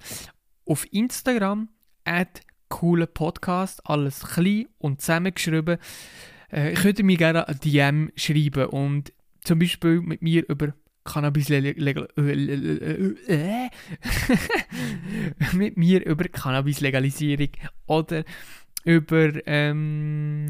auf 0.65 0.87
Instagram, 0.93 1.71
at 2.05 2.41
cooler 2.69 3.07
Podcast, 3.07 3.81
alles 3.85 4.21
klein 4.21 4.69
und 4.79 5.01
zusammengeschrieben. 5.01 5.79
Äh, 6.53 6.75
ich 6.75 6.79
könnte 6.79 7.03
mir 7.03 7.17
gerne 7.17 7.49
ein 7.49 7.59
DM 7.59 8.13
schreiben 8.15 8.67
und 8.67 9.13
zum 9.43 9.59
Beispiel 9.59 10.03
mit 10.03 10.23
mir 10.23 10.49
über 10.49 10.73
Cannabis 11.03 11.49
legal 11.49 12.09
mit 15.53 15.77
mir 15.77 16.07
über 16.07 16.29
Cannabis 16.29 16.81
Legalisierung 16.81 17.51
oder 17.87 18.25
über 18.87 19.33
ähm, 19.47 20.49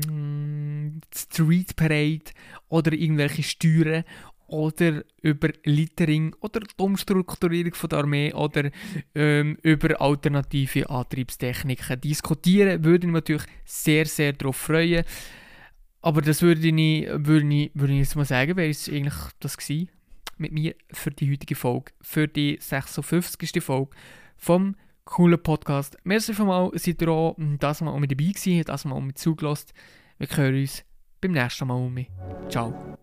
Street 1.12 1.74
Parade 1.74 2.32
oder 2.68 2.92
irgendwelche 2.92 3.42
Steuern 3.42 4.04
oder 4.46 5.02
über 5.22 5.48
Littering 5.64 6.36
oder 6.40 6.60
die 6.60 6.74
Umstrukturierung 6.76 7.74
von 7.74 7.88
der 7.88 7.98
Armee 7.98 8.32
oder 8.34 8.70
ähm, 9.14 9.56
über 9.62 10.00
alternative 10.00 10.88
Antriebstechniken 10.88 12.00
diskutieren, 12.00 12.84
würde 12.84 13.06
ich 13.06 13.12
mich 13.12 13.22
natürlich 13.22 13.46
sehr, 13.64 14.04
sehr 14.04 14.34
darauf 14.34 14.56
freuen. 14.56 15.04
Aber 16.02 16.20
das 16.20 16.42
würde 16.42 16.68
ich, 16.68 17.08
würde 17.08 17.54
ich, 17.54 17.70
würde 17.74 17.94
ich 17.94 18.00
jetzt 18.00 18.16
mal 18.16 18.26
sagen, 18.26 18.56
wäre 18.56 18.68
es 18.68 18.88
eigentlich 18.88 19.14
das 19.40 19.56
gewesen 19.56 19.88
mit 20.36 20.52
mir 20.52 20.74
für 20.92 21.10
die 21.10 21.32
heutige 21.32 21.54
Folge, 21.56 21.92
für 22.02 22.28
die 22.28 22.58
56. 22.60 23.62
Folge 23.62 23.96
vom 24.36 24.76
coolen 25.06 25.42
Podcast. 25.42 25.96
Merci 26.04 26.34
mal, 26.44 26.70
seid 26.74 27.00
ihr 27.00 27.08
auch 27.08 27.36
das 27.58 27.80
Mal 27.80 27.98
mit 27.98 28.10
dabei 28.10 28.32
gewesen, 28.32 28.62
das 28.64 28.84
Mal 28.84 29.00
mit 29.00 29.16
zugelassen. 29.16 29.70
Wir 30.18 30.28
hören 30.28 30.60
uns 30.60 30.84
beim 31.20 31.32
nächsten 31.32 31.66
Mal 31.66 31.74
um. 31.74 32.06
Ciao. 32.50 32.98